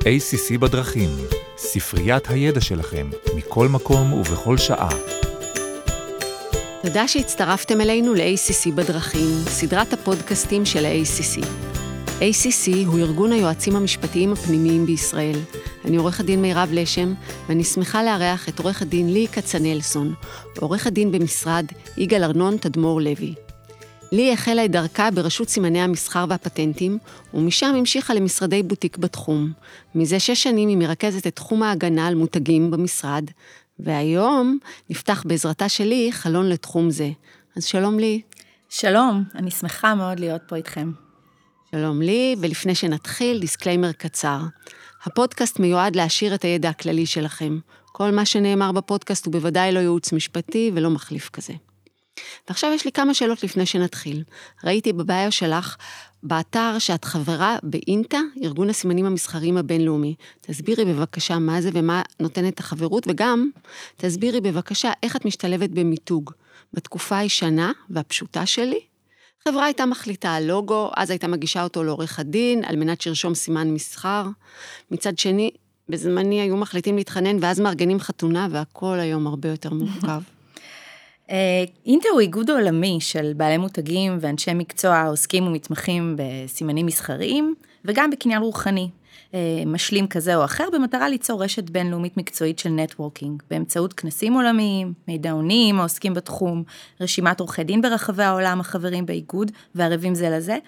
ACC 0.00 0.58
בדרכים, 0.58 1.10
ספריית 1.56 2.30
הידע 2.30 2.60
שלכם, 2.60 3.10
מכל 3.36 3.68
מקום 3.68 4.12
ובכל 4.12 4.56
שעה. 4.56 4.88
תודה 6.82 7.08
שהצטרפתם 7.08 7.80
אלינו 7.80 8.14
ל-ACC 8.14 8.72
בדרכים, 8.74 9.30
סדרת 9.46 9.92
הפודקאסטים 9.92 10.64
של 10.64 10.84
ה-ACC. 10.84 11.44
ACC 12.20 12.86
הוא 12.86 12.98
ארגון 12.98 13.32
היועצים 13.32 13.76
המשפטיים 13.76 14.32
הפנימיים 14.32 14.86
בישראל. 14.86 15.38
אני 15.84 15.96
עורכת 15.96 16.24
דין 16.24 16.42
מירב 16.42 16.68
לשם, 16.72 17.14
ואני 17.48 17.64
שמחה 17.64 18.02
לארח 18.02 18.48
את 18.48 18.58
עורכת 18.58 18.86
דין 18.86 19.12
לי 19.12 19.26
כצנלסון, 19.32 20.14
עורכת 20.58 20.92
דין 20.92 21.12
במשרד 21.12 21.66
יגאל 21.96 22.24
ארנון 22.24 22.56
תדמור 22.56 23.00
לוי. 23.00 23.34
לי 24.12 24.32
החלה 24.32 24.64
את 24.64 24.70
דרכה 24.70 25.10
ברשות 25.10 25.48
סימני 25.48 25.80
המסחר 25.80 26.24
והפטנטים, 26.28 26.98
ומשם 27.34 27.74
המשיכה 27.78 28.14
למשרדי 28.14 28.62
בוטיק 28.62 28.96
בתחום. 28.96 29.52
מזה 29.94 30.20
שש 30.20 30.42
שנים 30.42 30.68
היא 30.68 30.76
מרכזת 30.76 31.26
את 31.26 31.36
תחום 31.36 31.62
ההגנה 31.62 32.06
על 32.06 32.14
מותגים 32.14 32.70
במשרד, 32.70 33.24
והיום 33.78 34.58
נפתח 34.90 35.22
בעזרתה 35.26 35.68
של 35.68 35.92
לי 35.92 36.08
חלון 36.12 36.48
לתחום 36.48 36.90
זה. 36.90 37.10
אז 37.56 37.64
שלום 37.64 37.98
לי. 37.98 38.20
שלום, 38.68 39.24
אני 39.34 39.50
שמחה 39.50 39.94
מאוד 39.94 40.20
להיות 40.20 40.42
פה 40.48 40.56
איתכם. 40.56 40.92
שלום 41.70 42.02
לי, 42.02 42.36
ולפני 42.40 42.74
שנתחיל, 42.74 43.40
disclaimer 43.40 43.92
קצר. 43.92 44.40
הפודקאסט 45.04 45.58
מיועד 45.58 45.96
להעשיר 45.96 46.34
את 46.34 46.42
הידע 46.42 46.68
הכללי 46.68 47.06
שלכם. 47.06 47.58
כל 47.92 48.10
מה 48.10 48.24
שנאמר 48.24 48.72
בפודקאסט 48.72 49.26
הוא 49.26 49.32
בוודאי 49.32 49.72
לא 49.72 49.78
ייעוץ 49.78 50.12
משפטי 50.12 50.70
ולא 50.74 50.90
מחליף 50.90 51.28
כזה. 51.28 51.52
ועכשיו 52.48 52.72
יש 52.72 52.84
לי 52.84 52.92
כמה 52.92 53.14
שאלות 53.14 53.42
לפני 53.42 53.66
שנתחיל. 53.66 54.22
ראיתי 54.64 54.92
בביו 54.92 55.26
שלך, 55.32 55.76
באתר 56.22 56.78
שאת 56.78 57.04
חברה 57.04 57.56
באינטה, 57.62 58.18
ארגון 58.44 58.70
הסימנים 58.70 59.06
המסחריים 59.06 59.56
הבינלאומי. 59.56 60.14
תסבירי 60.40 60.84
בבקשה 60.84 61.38
מה 61.38 61.60
זה 61.60 61.70
ומה 61.72 62.02
נותן 62.20 62.48
את 62.48 62.60
החברות, 62.60 63.06
וגם 63.08 63.50
תסבירי 63.96 64.40
בבקשה 64.40 64.90
איך 65.02 65.16
את 65.16 65.24
משתלבת 65.24 65.70
במיתוג. 65.70 66.30
בתקופה 66.72 67.18
הישנה 67.18 67.72
והפשוטה 67.90 68.46
שלי, 68.46 68.80
חברה 69.48 69.64
הייתה 69.64 69.86
מחליטה 69.86 70.34
על 70.34 70.44
לוגו, 70.44 70.90
אז 70.96 71.10
הייתה 71.10 71.28
מגישה 71.28 71.62
אותו 71.62 71.84
לעורך 71.84 72.18
הדין, 72.18 72.64
על 72.64 72.76
מנת 72.76 73.00
שירשום 73.00 73.34
סימן 73.34 73.70
מסחר. 73.70 74.26
מצד 74.90 75.18
שני, 75.18 75.50
בזמני 75.88 76.40
היו 76.40 76.56
מחליטים 76.56 76.96
להתחנן, 76.96 77.36
ואז 77.40 77.60
מארגנים 77.60 78.00
חתונה, 78.00 78.48
והכל 78.50 79.00
היום 79.00 79.26
הרבה 79.26 79.48
יותר 79.48 79.70
מורכב. 79.70 80.20
אה, 81.30 81.64
אינטר 81.86 82.08
הוא 82.12 82.20
איגוד 82.20 82.50
עולמי 82.50 82.98
של 83.00 83.32
בעלי 83.36 83.56
מותגים 83.56 84.18
ואנשי 84.20 84.54
מקצוע 84.54 84.94
העוסקים 84.94 85.46
ומתמחים 85.46 86.16
בסימנים 86.18 86.86
מסחריים, 86.86 87.54
וגם 87.84 88.10
בקניין 88.10 88.42
רוחני. 88.42 88.88
אה, 89.34 89.62
משלים 89.66 90.06
כזה 90.06 90.36
או 90.36 90.44
אחר, 90.44 90.64
במטרה 90.72 91.08
ליצור 91.08 91.44
רשת 91.44 91.70
בינלאומית 91.70 92.16
מקצועית 92.16 92.58
של 92.58 92.70
נטוורקינג, 92.70 93.42
באמצעות 93.50 93.92
כנסים 93.92 94.32
עולמיים, 94.32 94.92
מידעונים 95.08 95.80
העוסקים 95.80 96.14
בתחום, 96.14 96.62
רשימת 97.00 97.40
עורכי 97.40 97.64
דין 97.64 97.82
ברחבי 97.82 98.22
העולם 98.22 98.60
החברים 98.60 99.06
באיגוד 99.06 99.52
וערבים 99.74 100.14
זה 100.14 100.30
לזה, 100.30 100.58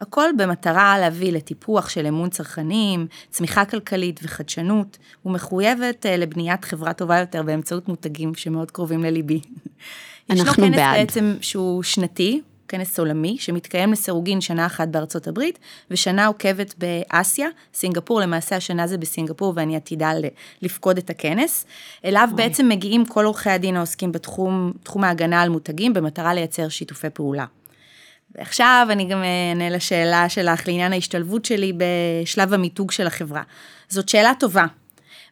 הכל 0.00 0.28
במטרה 0.38 0.98
להביא 0.98 1.32
לטיפוח 1.32 1.88
של 1.88 2.06
אמון 2.06 2.30
צרכנים, 2.30 3.06
צמיחה 3.30 3.64
כלכלית 3.64 4.20
וחדשנות, 4.22 4.98
ומחויבת 5.26 6.06
אה, 6.06 6.16
לבניית 6.16 6.64
חברה 6.64 6.92
טובה 6.92 7.18
יותר 7.18 7.42
באמצעות 7.42 7.88
מותגים 7.88 8.34
שמאוד 8.34 8.70
קרובים 8.70 9.02
לליבי. 9.02 9.40
אנחנו 10.30 10.52
ישנו 10.52 10.66
כנס 10.66 10.76
בעד. 10.76 10.98
בעצם 10.98 11.34
שהוא 11.40 11.82
שנתי, 11.82 12.40
כנס 12.68 12.98
עולמי, 12.98 13.36
שמתקיים 13.40 13.92
לסירוגין 13.92 14.40
שנה 14.40 14.66
אחת 14.66 14.88
בארצות 14.88 15.28
הברית, 15.28 15.58
ושנה 15.90 16.26
עוקבת 16.26 16.74
באסיה, 16.78 17.48
סינגפור, 17.74 18.20
למעשה 18.20 18.56
השנה 18.56 18.86
זה 18.86 18.98
בסינגפור, 18.98 19.52
ואני 19.56 19.76
עתידה 19.76 20.12
לפקוד 20.62 20.98
את 20.98 21.10
הכנס. 21.10 21.66
אליו 22.04 22.28
אוי. 22.32 22.36
בעצם 22.36 22.68
מגיעים 22.68 23.06
כל 23.06 23.24
עורכי 23.24 23.50
הדין 23.50 23.76
העוסקים 23.76 24.12
בתחום, 24.12 24.72
תחום 24.82 25.04
ההגנה 25.04 25.42
על 25.42 25.48
מותגים, 25.48 25.94
במטרה 25.94 26.34
לייצר 26.34 26.68
שיתופי 26.68 27.10
פעולה. 27.10 27.44
ועכשיו 28.34 28.86
אני 28.90 29.04
גם 29.04 29.22
אענה 29.22 29.70
לשאלה 29.70 30.28
שלך 30.28 30.68
לעניין 30.68 30.92
ההשתלבות 30.92 31.44
שלי 31.44 31.72
בשלב 31.76 32.52
המיתוג 32.52 32.90
של 32.90 33.06
החברה. 33.06 33.42
זאת 33.88 34.08
שאלה 34.08 34.32
טובה. 34.38 34.66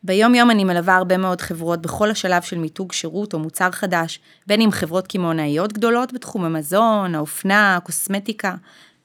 ביום 0.04 0.34
יום 0.34 0.50
אני 0.50 0.64
מלווה 0.64 0.96
הרבה 0.96 1.16
מאוד 1.16 1.40
חברות 1.40 1.82
בכל 1.82 2.10
השלב 2.10 2.42
של 2.42 2.58
מיתוג 2.58 2.92
שירות 2.92 3.34
או 3.34 3.38
מוצר 3.38 3.70
חדש, 3.70 4.20
בין 4.46 4.60
אם 4.60 4.70
חברות 4.70 5.06
קמעונאיות 5.06 5.72
גדולות 5.72 6.12
בתחום 6.12 6.44
המזון, 6.44 7.14
האופנה, 7.14 7.76
הקוסמטיקה, 7.76 8.54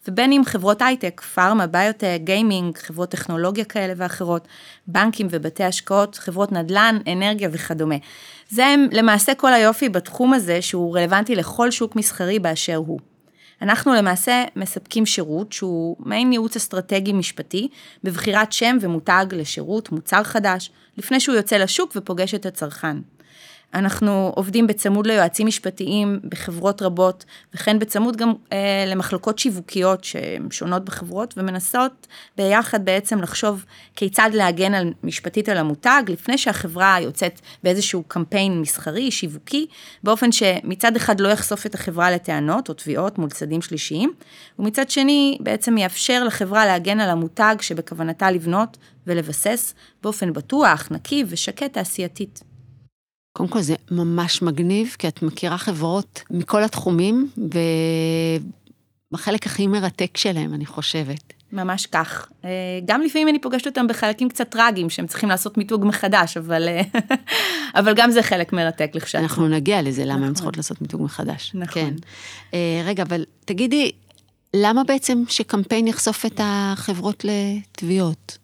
ובין 0.08 0.32
אם 0.32 0.42
חברות 0.46 0.82
הייטק, 0.82 1.22
פארמה, 1.22 1.68
ביוטק, 1.68 2.20
גיימינג, 2.24 2.78
חברות 2.78 3.10
טכנולוגיה 3.10 3.66
כאלה 3.66 3.94
ואחרות, 3.98 4.48
בנקים 4.88 5.28
ובתי 5.30 5.64
השקעות, 5.64 6.16
חברות 6.16 6.52
נדל"ן, 6.52 6.98
אנרגיה 7.12 7.50
וכדומה. 7.52 7.96
זה 8.50 8.76
למעשה 8.92 9.36
כל 9.36 9.54
היופי 9.54 9.90
בתחום 9.90 10.34
הזה 10.34 10.62
שהוא 10.62 10.98
רלוונטי 10.98 11.36
לכל 11.36 11.72
שוק 11.72 11.96
מסחרי 11.96 12.40
באשר 12.40 12.76
הוא. 12.76 13.00
אנחנו 13.62 13.94
למעשה 13.94 14.44
מספקים 14.56 15.06
שירות 15.06 15.54
שהוא 15.54 15.96
מעין 16.00 16.32
ייעוץ 16.32 16.56
אסטרטגי 16.56 17.14
משפטי 17.14 17.68
בבחירת 18.04 18.52
שם 18.52 18.78
ומותג 18.82 19.26
לשירות, 19.32 19.92
מוצר 19.92 20.24
חדש, 20.24 20.72
לפני 20.98 21.20
שהוא 21.20 21.36
יוצא 21.36 21.58
לשוק 21.58 21.94
ופוגש 21.96 22.34
את 22.34 22.46
הצרכן. 22.46 22.98
אנחנו 23.76 24.32
עובדים 24.36 24.68
בצמוד 24.68 25.08
ליועצים 25.08 25.48
משפטיים 25.48 26.20
בחברות 26.24 26.82
רבות, 26.82 27.26
וכן 27.54 27.80
בצמוד 27.80 28.18
גם 28.18 28.34
אה, 28.54 28.86
למחלקות 28.88 29.40
שיווקיות 29.40 30.04
שהן 30.04 30.52
שונות 30.52 30.86
בחברות, 30.86 31.34
ומנסות 31.38 32.08
ביחד 32.38 32.86
בעצם 32.86 33.22
לחשוב 33.22 33.66
כיצד 33.96 34.30
להגן 34.34 34.74
על, 34.74 34.94
משפטית 35.04 35.50
על 35.50 35.58
המותג, 35.58 36.04
לפני 36.08 36.38
שהחברה 36.38 36.98
יוצאת 37.02 37.42
באיזשהו 37.64 38.04
קמפיין 38.08 38.62
מסחרי, 38.62 39.12
שיווקי, 39.12 39.68
באופן 40.04 40.32
שמצד 40.32 40.96
אחד 40.96 41.20
לא 41.20 41.30
יחשוף 41.30 41.66
את 41.66 41.76
החברה 41.76 42.12
לטענות 42.12 42.70
או 42.70 42.74
תביעות 42.74 43.18
מול 43.18 43.30
צדדים 43.30 43.62
שלישיים, 43.62 44.14
ומצד 44.60 44.90
שני 44.90 45.38
בעצם 45.40 45.78
יאפשר 45.78 46.24
לחברה 46.24 46.66
להגן 46.66 47.00
על 47.00 47.10
המותג 47.10 47.56
שבכוונתה 47.62 48.32
לבנות 48.32 48.78
ולבסס 49.08 49.74
באופן 50.04 50.34
בטוח, 50.34 50.88
נקי 50.92 51.24
ושקט 51.28 51.74
תעשייתית. 51.74 52.55
קודם 53.38 53.50
כל 53.50 53.62
זה 53.62 53.76
ממש 53.92 54.42
מגניב, 54.42 54.96
כי 55.00 55.08
את 55.08 55.22
מכירה 55.22 55.58
חברות 55.58 56.24
מכל 56.32 56.64
התחומים, 56.64 57.30
ובחלק 59.12 59.46
הכי 59.46 59.68
מרתק 59.68 60.18
שלהם, 60.18 60.54
אני 60.54 60.66
חושבת. 60.66 61.34
ממש 61.52 61.86
כך. 61.86 62.28
אה, 62.46 62.50
גם 62.86 63.02
לפעמים 63.02 63.28
אני 63.28 63.40
פוגשת 63.40 63.68
אותם 63.68 63.88
בחלקים 63.88 64.30
קצת 64.30 64.50
טראגיים, 64.50 64.90
שהם 64.90 65.08
צריכים 65.08 65.30
לעשות 65.30 65.58
מיתוג 65.58 65.86
מחדש, 65.86 66.38
אבל, 66.38 66.68
אה, 66.68 66.82
אבל 67.80 67.94
גם 67.96 68.12
זה 68.12 68.24
חלק 68.24 68.54
מרתק 68.54 68.92
לכשעצמו. 68.94 69.28
אנחנו 69.28 69.48
נגיע 69.48 69.82
לזה, 69.82 70.06
למה 70.06 70.20
נכון. 70.20 70.34
צריכות 70.34 70.58
לעשות 70.58 70.82
מיתוג 70.82 71.02
מחדש. 71.02 71.52
נכון. 71.54 71.74
כן. 71.74 71.94
אה, 72.54 72.82
רגע, 72.86 73.04
אבל 73.04 73.24
תגידי, 73.46 73.92
למה 74.54 74.84
בעצם 74.84 75.24
שקמפיין 75.30 75.88
יחשוף 75.88 76.26
את 76.26 76.40
החברות 76.44 77.26
לתביעות? 77.26 78.38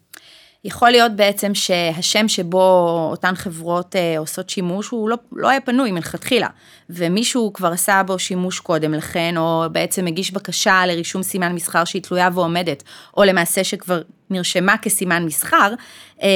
יכול 0.63 0.89
להיות 0.89 1.11
בעצם 1.11 1.55
שהשם 1.55 2.27
שבו 2.27 2.97
אותן 3.11 3.35
חברות 3.35 3.95
אה, 3.95 4.19
עושות 4.19 4.49
שימוש, 4.49 4.89
הוא 4.89 5.09
לא, 5.09 5.17
לא 5.31 5.49
היה 5.49 5.61
פנוי 5.61 5.91
מלכתחילה, 5.91 6.47
ומישהו 6.89 7.53
כבר 7.53 7.71
עשה 7.71 8.01
בו 8.07 8.19
שימוש 8.19 8.59
קודם 8.59 8.93
לכן, 8.93 9.37
או 9.37 9.63
בעצם 9.71 10.07
הגיש 10.07 10.31
בקשה 10.31 10.85
לרישום 10.85 11.23
סימן 11.23 11.55
מסחר 11.55 11.83
שהיא 11.83 12.01
תלויה 12.01 12.29
ועומדת, 12.33 12.83
או 13.17 13.23
למעשה 13.23 13.63
שכבר 13.63 14.01
נרשמה 14.31 14.77
כסימן 14.77 15.25
מסחר, 15.25 15.73
אה, 16.21 16.27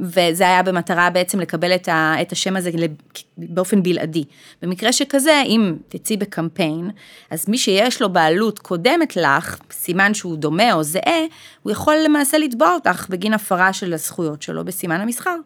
וזה 0.00 0.44
היה 0.44 0.62
במטרה 0.62 1.10
בעצם 1.10 1.40
לקבל 1.40 1.74
את, 1.74 1.88
ה, 1.88 2.14
את 2.22 2.32
השם 2.32 2.56
הזה 2.56 2.70
באופן 3.38 3.82
בלעדי. 3.82 4.24
במקרה 4.62 4.92
שכזה, 4.92 5.42
אם 5.46 5.74
תצאי 5.88 6.16
בקמפיין, 6.16 6.90
אז 7.30 7.48
מי 7.48 7.58
שיש 7.58 8.02
לו 8.02 8.12
בעלות 8.12 8.58
קודמת 8.58 9.16
לך, 9.16 9.58
סימן 9.70 10.14
שהוא 10.14 10.36
דומה 10.36 10.72
או 10.72 10.82
זהה, 10.82 11.20
הוא 11.62 11.72
יכול 11.72 11.94
למעשה 12.04 12.38
לתבוע 12.38 12.74
אותך 12.74 13.06
בגין 13.10 13.34
הפרה 13.34 13.72
של 13.72 13.94
הזכויות 13.94 14.42
שלו 14.42 14.64
בסימן 14.64 15.00
המסחר. 15.00 15.36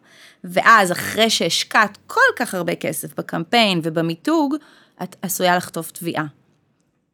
ואז 0.43 0.91
אחרי 0.91 1.29
שהשקעת 1.29 1.97
כל 2.07 2.19
כך 2.35 2.55
הרבה 2.55 2.75
כסף 2.75 3.19
בקמפיין 3.19 3.79
ובמיתוג, 3.83 4.55
את 5.03 5.15
עשויה 5.21 5.57
לחטוף 5.57 5.91
תביעה. 5.91 6.25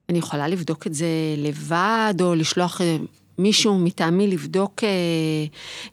אני 0.09 0.17
יכולה 0.17 0.47
לבדוק 0.47 0.87
את 0.87 0.93
זה 0.93 1.05
לבד, 1.37 2.13
או 2.21 2.35
לשלוח 2.35 2.81
אה, 2.81 2.97
מישהו 3.37 3.79
מטעמי 3.79 4.27
לבדוק 4.27 4.83
אה, 4.83 4.89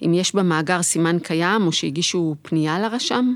אם 0.06 0.14
יש 0.14 0.34
במאגר 0.34 0.82
סימן 0.82 1.18
קיים, 1.18 1.66
או 1.66 1.72
שהגישו 1.72 2.34
פנייה 2.42 2.78
לרשם? 2.78 3.34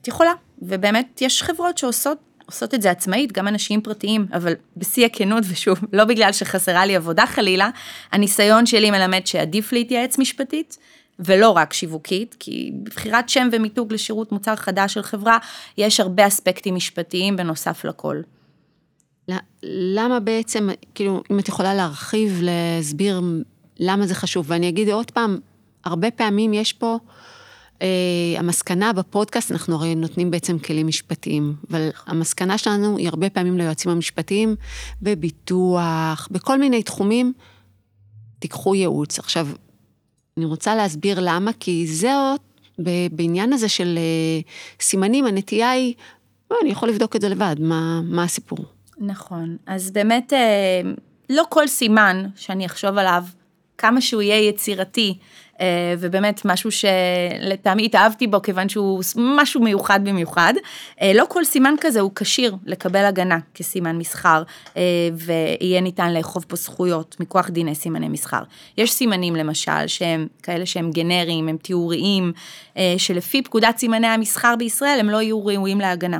את 0.00 0.08
יכולה, 0.08 0.32
ובאמת 0.62 1.22
יש 1.22 1.42
חברות 1.42 1.78
שעושות 1.78 2.18
עושות 2.46 2.74
את 2.74 2.82
זה 2.82 2.90
עצמאית, 2.90 3.32
גם 3.32 3.48
אנשים 3.48 3.80
פרטיים, 3.80 4.26
אבל 4.32 4.52
בשיא 4.76 5.06
הכנות, 5.06 5.44
ושוב, 5.48 5.78
לא 5.92 6.04
בגלל 6.04 6.32
שחסרה 6.32 6.86
לי 6.86 6.96
עבודה 6.96 7.26
חלילה, 7.26 7.70
הניסיון 8.12 8.66
שלי 8.66 8.90
מלמד 8.90 9.26
שעדיף 9.26 9.72
להתייעץ 9.72 10.18
משפטית, 10.18 10.78
ולא 11.18 11.50
רק 11.50 11.72
שיווקית, 11.72 12.36
כי 12.38 12.70
בבחירת 12.82 13.28
שם 13.28 13.48
ומיתוג 13.52 13.92
לשירות 13.92 14.32
מוצר 14.32 14.56
חדש 14.56 14.94
של 14.94 15.02
חברה, 15.02 15.38
יש 15.78 16.00
הרבה 16.00 16.26
אספקטים 16.26 16.74
משפטיים 16.74 17.36
בנוסף 17.36 17.84
לכל. 17.84 18.20
למה 19.62 20.20
בעצם, 20.20 20.68
כאילו, 20.94 21.22
אם 21.30 21.38
את 21.38 21.48
יכולה 21.48 21.74
להרחיב, 21.74 22.40
להסביר 22.42 23.20
למה 23.78 24.06
זה 24.06 24.14
חשוב, 24.14 24.46
ואני 24.48 24.68
אגיד 24.68 24.88
עוד 24.88 25.10
פעם, 25.10 25.38
הרבה 25.84 26.10
פעמים 26.10 26.54
יש 26.54 26.72
פה, 26.72 26.98
אה, 27.82 28.34
המסקנה 28.38 28.92
בפודקאסט, 28.92 29.52
אנחנו 29.52 29.74
הרי 29.74 29.94
נותנים 29.94 30.30
בעצם 30.30 30.58
כלים 30.58 30.86
משפטיים, 30.86 31.54
אבל 31.70 31.88
המסקנה 32.06 32.58
שלנו 32.58 32.96
היא 32.96 33.08
הרבה 33.08 33.30
פעמים 33.30 33.58
ליועצים 33.58 33.90
המשפטיים, 33.90 34.56
בביטוח, 35.02 36.28
בכל 36.30 36.58
מיני 36.58 36.82
תחומים, 36.82 37.32
תיקחו 38.38 38.74
ייעוץ. 38.74 39.18
עכשיו, 39.18 39.48
אני 40.36 40.44
רוצה 40.44 40.74
להסביר 40.74 41.18
למה, 41.20 41.50
כי 41.60 41.86
זאת, 41.86 42.40
בעניין 43.12 43.52
הזה 43.52 43.68
של 43.68 43.98
אה, 43.98 44.40
סימנים, 44.80 45.26
הנטייה 45.26 45.70
היא, 45.70 45.94
בוא, 46.50 46.56
אני 46.62 46.70
יכול 46.70 46.88
לבדוק 46.88 47.16
את 47.16 47.20
זה 47.20 47.28
לבד, 47.28 47.56
מה, 47.58 48.00
מה 48.04 48.24
הסיפור? 48.24 48.58
נכון, 48.98 49.56
אז 49.66 49.90
באמת, 49.90 50.32
אה, 50.32 50.80
לא 51.30 51.44
כל 51.48 51.66
סימן 51.66 52.26
שאני 52.36 52.66
אחשוב 52.66 52.98
עליו, 52.98 53.24
כמה 53.78 54.00
שהוא 54.00 54.22
יהיה 54.22 54.48
יצירתי, 54.48 55.18
אה, 55.60 55.94
ובאמת 55.98 56.40
משהו 56.44 56.70
שלטעמי 56.70 57.84
התאהבתי 57.84 58.26
בו 58.26 58.42
כיוון 58.42 58.68
שהוא 58.68 59.02
משהו 59.16 59.60
מיוחד 59.60 60.00
במיוחד. 60.04 60.54
אה, 61.02 61.12
לא 61.14 61.24
כל 61.28 61.44
סימן 61.44 61.74
כזה 61.80 62.00
הוא 62.00 62.10
כשיר 62.14 62.56
לקבל 62.66 63.04
הגנה 63.04 63.38
כסימן 63.54 63.98
מסחר, 63.98 64.42
ויהיה 65.12 65.80
ניתן 65.80 66.14
לאכוף 66.14 66.44
פה 66.44 66.56
זכויות 66.56 67.16
מכוח 67.20 67.50
דיני 67.50 67.74
סימני 67.74 68.08
מסחר. 68.08 68.42
יש 68.78 68.92
סימנים 68.92 69.36
למשל 69.36 69.86
שהם 69.86 70.26
כאלה 70.42 70.66
שהם 70.66 70.90
גנריים, 70.90 71.48
הם 71.48 71.56
תיאוריים, 71.56 72.32
שלפי 72.98 73.42
פקודת 73.42 73.78
סימני 73.78 74.06
המסחר 74.06 74.54
בישראל 74.58 75.00
הם 75.00 75.10
לא 75.10 75.22
יהיו 75.22 75.46
ראויים 75.46 75.80
להגנה. 75.80 76.18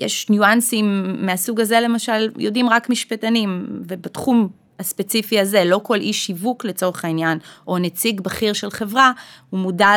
יש 0.00 0.30
ניואנסים 0.30 1.16
מהסוג 1.26 1.60
הזה 1.60 1.80
למשל, 1.80 2.28
יודעים 2.38 2.68
רק 2.68 2.90
משפטנים, 2.90 3.66
ובתחום 3.88 4.48
הספציפי 4.78 5.40
הזה, 5.40 5.64
לא 5.64 5.80
כל 5.82 6.00
איש 6.00 6.26
שיווק 6.26 6.64
לצורך 6.64 7.04
העניין, 7.04 7.38
או 7.66 7.78
נציג 7.78 8.20
בכיר 8.20 8.52
של 8.52 8.70
חברה, 8.70 9.12
הוא 9.50 9.60
מודע 9.60 9.92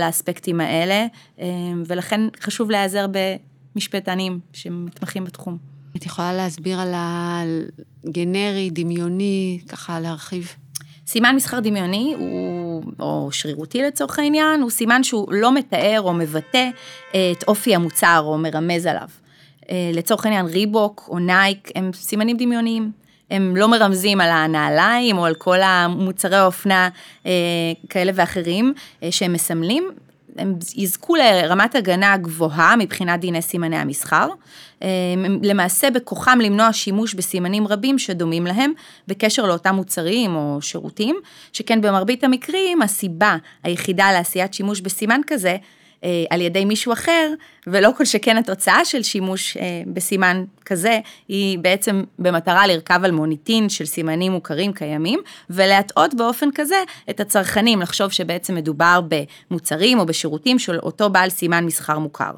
לאספקטים 0.00 0.60
האלה, 0.60 1.06
אה, 1.40 1.46
ולכן 1.86 2.20
חשוב 2.40 2.70
להיעזר 2.70 3.06
במשפטנים 3.74 4.40
שמתמחים 4.52 5.24
בתחום. 5.24 5.58
את 5.96 6.06
יכולה 6.06 6.32
להסביר 6.32 6.80
על 6.80 6.94
הגנרי, 6.94 8.70
דמיוני, 8.72 9.60
ככה 9.68 10.00
להרחיב? 10.00 10.54
סימן 11.06 11.36
מסחר 11.36 11.60
דמיוני, 11.60 12.14
הוא, 12.18 12.67
או 13.00 13.28
שרירותי 13.32 13.82
לצורך 13.82 14.18
העניין, 14.18 14.60
הוא 14.60 14.70
סימן 14.70 15.02
שהוא 15.02 15.32
לא 15.32 15.54
מתאר 15.54 16.00
או 16.00 16.12
מבטא 16.12 16.68
אה, 17.14 17.32
את 17.32 17.44
אופי 17.48 17.74
המוצר 17.74 18.22
או 18.24 18.38
מרמז 18.38 18.86
עליו. 18.86 19.08
אה, 19.70 19.90
לצורך 19.92 20.26
העניין 20.26 20.46
ריבוק 20.46 21.08
או 21.08 21.18
נייק 21.18 21.70
הם 21.74 21.90
סימנים 21.94 22.36
דמיוניים. 22.36 22.92
הם 23.30 23.56
לא 23.56 23.68
מרמזים 23.68 24.20
על 24.20 24.30
הנעליים 24.30 25.18
או 25.18 25.24
על 25.24 25.34
כל 25.34 25.60
המוצרי 25.62 26.36
האופנה 26.36 26.88
אה, 27.26 27.32
כאלה 27.88 28.12
ואחרים 28.14 28.74
אה, 29.02 29.12
שהם 29.12 29.32
מסמלים, 29.32 29.90
הם 30.38 30.54
יזכו 30.76 31.16
לרמת 31.16 31.74
הגנה 31.74 32.16
גבוהה 32.16 32.76
מבחינת 32.76 33.20
דיני 33.20 33.42
סימני 33.42 33.76
המסחר. 33.76 34.28
למעשה 35.42 35.90
בכוחם 35.90 36.38
למנוע 36.42 36.72
שימוש 36.72 37.14
בסימנים 37.14 37.68
רבים 37.68 37.98
שדומים 37.98 38.46
להם 38.46 38.72
בקשר 39.08 39.46
לאותם 39.46 39.74
מוצרים 39.74 40.36
או 40.36 40.58
שירותים, 40.62 41.16
שכן 41.52 41.80
במרבית 41.80 42.24
המקרים 42.24 42.82
הסיבה 42.82 43.36
היחידה 43.62 44.12
לעשיית 44.12 44.54
שימוש 44.54 44.80
בסימן 44.80 45.20
כזה 45.26 45.56
אה, 46.04 46.24
על 46.30 46.40
ידי 46.40 46.64
מישהו 46.64 46.92
אחר, 46.92 47.32
ולא 47.66 47.90
כל 47.96 48.04
שכן 48.04 48.36
התוצאה 48.36 48.84
של 48.84 49.02
שימוש 49.02 49.56
אה, 49.56 49.82
בסימן 49.86 50.44
כזה, 50.64 51.00
היא 51.28 51.58
בעצם 51.58 52.04
במטרה 52.18 52.66
לרכב 52.66 53.00
על 53.04 53.10
מוניטין 53.10 53.68
של 53.68 53.84
סימנים 53.84 54.32
מוכרים 54.32 54.72
קיימים, 54.72 55.20
ולהטעות 55.50 56.14
באופן 56.14 56.48
כזה 56.54 56.82
את 57.10 57.20
הצרכנים 57.20 57.80
לחשוב 57.80 58.12
שבעצם 58.12 58.54
מדובר 58.54 59.00
במוצרים 59.08 59.98
או 59.98 60.06
בשירותים 60.06 60.58
של 60.58 60.78
אותו 60.78 61.10
בעל 61.10 61.30
סימן 61.30 61.64
מסחר 61.64 61.98
מוכר. 61.98 62.32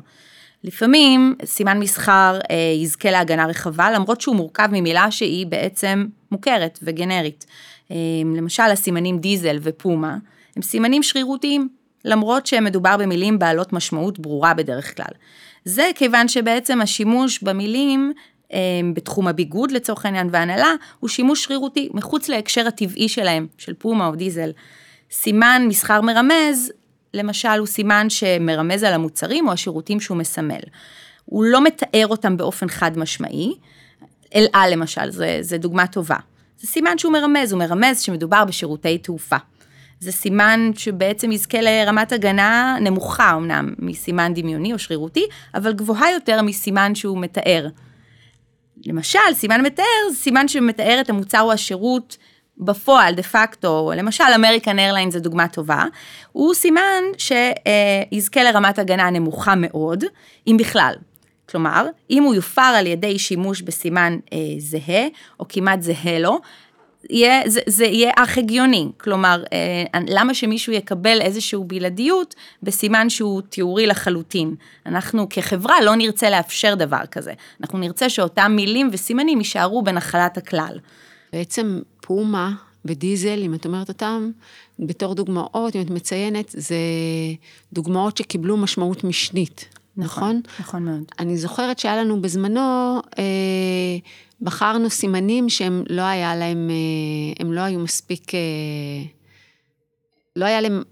לפעמים 0.65 1.35
סימן 1.45 1.79
מסחר 1.79 2.39
אה, 2.51 2.56
יזכה 2.83 3.11
להגנה 3.11 3.47
רחבה, 3.47 3.91
למרות 3.91 4.21
שהוא 4.21 4.37
מורכב 4.37 4.69
ממילה 4.73 5.11
שהיא 5.11 5.47
בעצם 5.47 6.06
מוכרת 6.33 6.79
וגנרית. 6.83 7.47
אה, 7.91 7.97
למשל, 8.37 8.63
הסימנים 8.63 9.19
דיזל 9.19 9.59
ופומה 9.63 10.17
הם 10.56 10.63
סימנים 10.63 11.03
שרירותיים, 11.03 11.69
למרות 12.05 12.47
שמדובר 12.47 12.97
במילים 12.97 13.38
בעלות 13.38 13.73
משמעות 13.73 14.19
ברורה 14.19 14.55
בדרך 14.55 14.97
כלל. 14.97 15.14
זה 15.64 15.91
כיוון 15.94 16.29
שבעצם 16.29 16.81
השימוש 16.81 17.43
במילים 17.43 18.12
אה, 18.52 18.58
בתחום 18.94 19.29
הביגוד 19.29 19.70
לצורך 19.70 20.05
העניין 20.05 20.29
והנהלה, 20.32 20.75
הוא 21.00 21.08
שימוש 21.08 21.44
שרירותי, 21.44 21.88
מחוץ 21.94 22.29
להקשר 22.29 22.67
הטבעי 22.67 23.08
שלהם, 23.08 23.47
של 23.58 23.75
פומה 23.75 24.06
או 24.06 24.14
דיזל. 24.14 24.50
סימן 25.11 25.62
מסחר 25.69 26.00
מרמז, 26.00 26.73
למשל, 27.14 27.58
הוא 27.58 27.67
סימן 27.67 28.11
שמרמז 28.11 28.82
על 28.82 28.93
המוצרים 28.93 29.49
או 29.49 29.53
השירותים 29.53 30.00
שהוא 30.00 30.17
מסמל. 30.17 30.61
הוא 31.25 31.44
לא 31.44 31.64
מתאר 31.64 32.06
אותם 32.06 32.37
באופן 32.37 32.69
חד 32.69 32.99
משמעי, 32.99 33.55
אל-על 34.35 34.73
למשל, 34.73 35.11
זה 35.41 35.58
דוגמה 35.58 35.87
טובה. 35.87 36.17
זה 36.58 36.67
סימן 36.67 36.99
שהוא 36.99 37.12
מרמז, 37.12 37.53
הוא 37.53 37.58
מרמז 37.58 38.00
שמדובר 38.00 38.44
בשירותי 38.44 38.99
תעופה. 38.99 39.37
זה 40.00 40.12
סימן 40.12 40.70
שבעצם 40.76 41.32
יזכה 41.32 41.61
לרמת 41.61 42.12
הגנה 42.12 42.76
נמוכה 42.81 43.32
אמנם 43.32 43.75
מסימן 43.79 44.35
דמיוני 44.35 44.73
או 44.73 44.79
שרירותי, 44.79 45.26
אבל 45.55 45.73
גבוהה 45.73 46.11
יותר 46.11 46.43
מסימן 46.43 46.94
שהוא 46.94 47.19
מתאר. 47.19 47.69
למשל, 48.87 49.19
סימן 49.35 49.62
מתאר 49.62 49.85
זה 50.11 50.17
סימן 50.17 50.49
שמתאר 50.49 50.99
את 51.00 51.11
המוצר 51.11 51.41
או 51.41 51.52
השירות 51.52 52.17
בפועל, 52.58 53.14
דה 53.14 53.23
פקטו, 53.23 53.93
למשל 53.97 54.25
American 54.35 54.79
Airline 54.79 55.11
זה 55.11 55.20
דוגמה 55.20 55.49
טובה, 55.49 55.85
הוא 56.32 56.55
סימן 56.55 57.03
שיזכה 57.19 58.43
לרמת 58.43 58.79
הגנה 58.79 59.11
נמוכה 59.11 59.55
מאוד, 59.56 60.05
אם 60.46 60.56
בכלל. 60.58 60.94
כלומר, 61.49 61.87
אם 62.11 62.23
הוא 62.23 62.35
יופר 62.35 62.62
על 62.62 62.87
ידי 62.87 63.19
שימוש 63.19 63.62
בסימן 63.62 64.19
אה, 64.32 64.38
זהה, 64.58 65.06
או 65.41 65.44
כמעט 65.49 65.82
זהה 65.82 66.19
לו, 66.19 66.41
יהיה, 67.11 67.43
זה, 67.47 67.61
זה 67.67 67.85
יהיה 67.85 68.12
אך 68.17 68.38
הגיוני, 68.38 68.88
כלומר, 68.97 69.43
אה, 69.52 70.00
למה 70.08 70.35
שמישהו 70.35 70.73
יקבל 70.73 71.20
איזשהו 71.20 71.64
בלעדיות 71.64 72.35
בסימן 72.62 73.11
שהוא 73.11 73.43
תיאורי 73.49 73.87
לחלוטין? 73.87 74.55
אנחנו 74.87 75.26
כחברה 75.31 75.81
לא 75.81 75.97
נרצה 75.97 76.31
לאפשר 76.31 76.75
דבר 76.75 77.06
כזה, 77.11 77.32
אנחנו 77.61 77.79
נרצה 77.79 78.08
שאותם 78.08 78.52
מילים 78.56 78.88
וסימנים 78.93 79.38
יישארו 79.38 79.82
בנחלת 79.82 80.38
הכלל. 80.38 80.79
בעצם 81.32 81.81
פומה 82.00 82.52
ודיזל, 82.85 83.43
אם 83.43 83.55
את 83.55 83.67
אומרת 83.67 83.88
אותם, 83.88 84.31
בתור 84.79 85.14
דוגמאות, 85.14 85.76
אם 85.76 85.81
את 85.81 85.91
מציינת, 85.91 86.55
זה 86.56 86.76
דוגמאות 87.72 88.17
שקיבלו 88.17 88.56
משמעות 88.56 89.05
משנית, 89.05 89.80
נכון? 90.01 90.43
נכון, 90.45 90.61
נכון 90.61 90.85
מאוד. 90.85 91.03
אני 91.19 91.37
זוכרת 91.37 91.79
שהיה 91.79 91.97
לנו 91.97 92.23
בזמנו, 92.23 93.01
אה, 93.19 93.25
בחרנו 94.41 94.91
סימנים 94.91 95.49
שהם 95.49 95.85
לא 95.89 96.03
היה 96.03 96.37
להם, 96.37 96.71
אה, 96.71 97.45
הם 97.45 97.53
לא 97.53 97.61
היו 97.61 97.81
מספיק, 97.81 98.35
אה, 98.35 98.41
לא 100.37 100.45
היה 100.45 100.61
להם, 100.61 100.83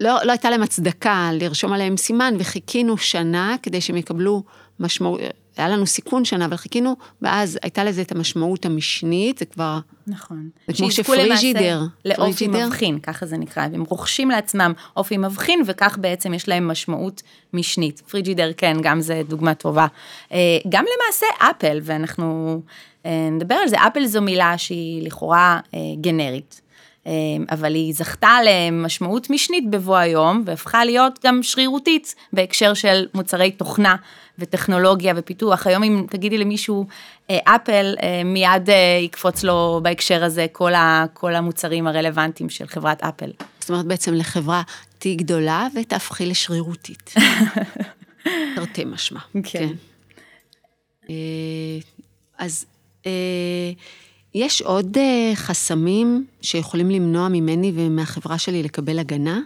לא, 0.00 0.18
לא 0.24 0.32
הייתה 0.32 0.50
להם 0.50 0.62
הצדקה 0.62 1.30
לרשום 1.32 1.72
עליהם 1.72 1.96
סימן, 1.96 2.34
וחיכינו 2.38 2.98
שנה 2.98 3.56
כדי 3.62 3.80
שהם 3.80 3.96
יקבלו 3.96 4.42
משמעות, 4.80 5.20
היה 5.58 5.68
לנו 5.68 5.86
סיכון 5.86 6.24
שנה, 6.24 6.44
אבל 6.44 6.56
חיכינו, 6.56 6.96
ואז 7.22 7.58
הייתה 7.62 7.84
לזה 7.84 8.02
את 8.02 8.12
המשמעות 8.12 8.66
המשנית, 8.66 9.38
זה 9.38 9.44
כבר... 9.44 9.78
נכון. 10.06 10.48
זה 10.68 10.72
כמו 10.72 10.90
שפריג'ידר. 10.90 11.80
לאופי 12.04 12.48
מבחין, 12.48 12.98
ככה 12.98 13.26
זה 13.26 13.36
נקרא, 13.36 13.62
הם 13.62 13.84
רוכשים 13.88 14.30
לעצמם 14.30 14.72
אופי 14.96 15.16
מבחין, 15.16 15.62
וכך 15.66 15.98
בעצם 16.00 16.34
יש 16.34 16.48
להם 16.48 16.68
משמעות 16.68 17.22
משנית. 17.52 18.00
פריג'ידר, 18.00 18.50
כן, 18.56 18.76
גם 18.82 19.00
זה 19.00 19.22
דוגמה 19.28 19.54
טובה. 19.54 19.86
אה, 20.32 20.38
גם 20.68 20.84
למעשה 20.84 21.26
אפל, 21.38 21.78
ואנחנו 21.82 22.60
אה, 23.06 23.28
נדבר 23.30 23.54
על 23.54 23.68
זה, 23.68 23.76
אפל 23.86 24.06
זו 24.06 24.22
מילה 24.22 24.58
שהיא 24.58 25.02
לכאורה 25.02 25.60
אה, 25.74 25.78
גנרית. 26.00 26.60
אבל 27.50 27.74
היא 27.74 27.94
זכתה 27.94 28.38
למשמעות 28.44 29.30
משנית 29.30 29.70
בבוא 29.70 29.96
היום, 29.96 30.42
והפכה 30.46 30.84
להיות 30.84 31.18
גם 31.26 31.42
שרירותית 31.42 32.14
בהקשר 32.32 32.74
של 32.74 33.06
מוצרי 33.14 33.50
תוכנה 33.50 33.96
וטכנולוגיה 34.38 35.14
ופיתוח. 35.16 35.66
היום 35.66 35.82
אם 35.82 36.06
תגידי 36.10 36.38
למישהו 36.38 36.86
אה, 37.30 37.38
אפל, 37.44 37.94
אה, 38.02 38.22
מיד 38.24 38.70
אה, 38.70 38.98
יקפוץ 39.02 39.44
לו 39.44 39.80
בהקשר 39.82 40.24
הזה 40.24 40.46
כל, 40.52 40.74
ה, 40.74 41.04
כל 41.14 41.34
המוצרים 41.34 41.86
הרלוונטיים 41.86 42.50
של 42.50 42.66
חברת 42.66 43.02
אפל. 43.02 43.30
זאת 43.60 43.70
אומרת 43.70 43.86
בעצם 43.86 44.14
לחברה 44.14 44.62
תהי 44.98 45.14
גדולה 45.14 45.66
ותהפכי 45.74 46.26
לשרירותית. 46.26 47.14
תרתי 48.56 48.84
משמע. 48.84 49.20
כן. 49.42 49.68
כן. 51.06 51.12
אז 52.38 52.66
יש 54.34 54.62
עוד 54.62 54.96
חסמים 55.34 56.26
שיכולים 56.40 56.90
למנוע 56.90 57.28
ממני 57.28 57.72
ומהחברה 57.74 58.38
שלי 58.38 58.62
לקבל 58.62 58.98
הגנה? 58.98 59.40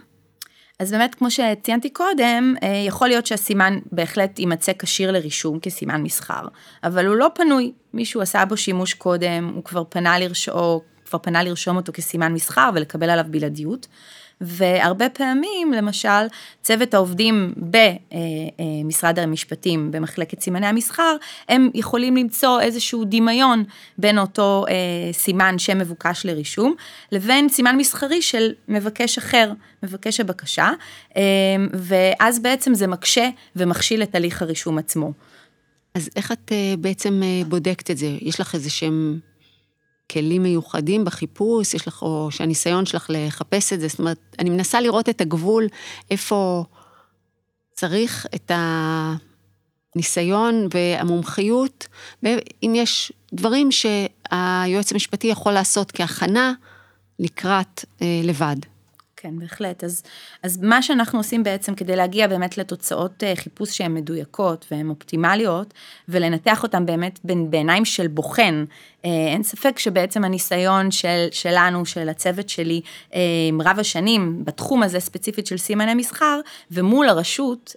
אז 0.79 0.91
באמת, 0.91 1.15
כמו 1.15 1.31
שציינתי 1.31 1.89
קודם, 1.89 2.55
אה, 2.63 2.83
יכול 2.87 3.07
להיות 3.07 3.25
שהסימן 3.25 3.79
בהחלט 3.91 4.39
יימצא 4.39 4.71
כשיר 4.79 5.11
לרישום 5.11 5.59
כסימן 5.59 6.03
מסחר, 6.03 6.47
אבל 6.83 7.07
הוא 7.07 7.15
לא 7.15 7.27
פנוי. 7.35 7.71
מישהו 7.93 8.21
עשה 8.21 8.45
בו 8.45 8.57
שימוש 8.57 8.93
קודם, 8.93 9.51
הוא 9.55 9.63
כבר 9.63 9.83
פנה 9.89 10.19
לרשום, 10.19 10.79
כבר 11.13 11.19
פנה 11.19 11.43
לרשום 11.43 11.77
אותו 11.77 11.93
כסימן 11.93 12.33
מסחר 12.33 12.69
ולקבל 12.75 13.09
עליו 13.09 13.25
בלעדיות. 13.29 13.87
והרבה 14.41 15.09
פעמים, 15.09 15.73
למשל, 15.73 16.27
צוות 16.61 16.93
העובדים 16.93 17.53
במשרד 17.57 19.19
המשפטים, 19.19 19.91
במחלקת 19.91 20.41
סימני 20.41 20.67
המסחר, 20.67 21.15
הם 21.49 21.69
יכולים 21.73 22.15
למצוא 22.15 22.61
איזשהו 22.61 23.03
דמיון 23.05 23.63
בין 23.97 24.19
אותו 24.19 24.65
סימן 25.11 25.59
שמבוקש 25.59 26.25
לרישום, 26.25 26.75
לבין 27.11 27.49
סימן 27.49 27.77
מסחרי 27.77 28.21
של 28.21 28.51
מבקש 28.67 29.17
אחר, 29.17 29.51
מבקש 29.83 30.19
הבקשה, 30.19 30.71
ואז 31.73 32.39
בעצם 32.39 32.73
זה 32.73 32.87
מקשה 32.87 33.29
ומכשיל 33.55 34.03
את 34.03 34.15
הליך 34.15 34.41
הרישום 34.41 34.77
עצמו. 34.77 35.11
אז 35.95 36.09
איך 36.15 36.31
את 36.31 36.51
בעצם 36.79 37.21
בודקת 37.47 37.91
את 37.91 37.97
זה? 37.97 38.07
יש 38.21 38.39
לך 38.39 38.55
איזה 38.55 38.69
שהם 38.69 39.19
כלים 40.13 40.43
מיוחדים 40.43 41.05
בחיפוש, 41.05 41.73
יש 41.73 41.87
לך, 41.87 42.01
או 42.01 42.27
שהניסיון 42.31 42.85
שלך 42.85 43.05
לחפש 43.09 43.73
את 43.73 43.79
זה, 43.79 43.87
זאת 43.87 43.99
אומרת, 43.99 44.17
אני 44.39 44.49
מנסה 44.49 44.81
לראות 44.81 45.09
את 45.09 45.21
הגבול, 45.21 45.67
איפה 46.11 46.65
צריך 47.73 48.27
את 48.35 48.51
הניסיון 49.95 50.67
והמומחיות, 50.73 51.87
ואם 52.23 52.73
יש 52.75 53.11
דברים 53.33 53.69
שהיועץ 53.71 54.91
המשפטי 54.91 55.27
יכול 55.27 55.51
לעשות 55.51 55.91
כהכנה 55.91 56.53
לקראת 57.19 57.85
אה, 58.01 58.21
לבד. 58.23 58.57
כן, 59.23 59.39
בהחלט. 59.39 59.83
אז, 59.83 60.03
אז 60.43 60.57
מה 60.57 60.81
שאנחנו 60.81 61.19
עושים 61.19 61.43
בעצם 61.43 61.75
כדי 61.75 61.95
להגיע 61.95 62.27
באמת 62.27 62.57
לתוצאות 62.57 63.23
אה, 63.23 63.35
חיפוש 63.35 63.77
שהן 63.77 63.93
מדויקות 63.93 64.65
והן 64.71 64.89
אופטימליות, 64.89 65.73
ולנתח 66.09 66.63
אותן 66.63 66.85
באמת 66.85 67.19
בעיניים 67.49 67.85
של 67.85 68.07
בוחן, 68.07 68.65
אין 69.03 69.43
ספק 69.43 69.79
שבעצם 69.79 70.23
הניסיון 70.23 70.91
של, 70.91 71.27
שלנו, 71.31 71.85
של 71.85 72.09
הצוות 72.09 72.49
שלי, 72.49 72.81
אה, 73.13 73.19
רב 73.59 73.79
השנים, 73.79 74.45
בתחום 74.45 74.83
הזה 74.83 74.99
ספציפית 74.99 75.47
של 75.47 75.57
סימני 75.57 75.93
מסחר, 75.93 76.39
ומול 76.71 77.09
הרשות, 77.09 77.75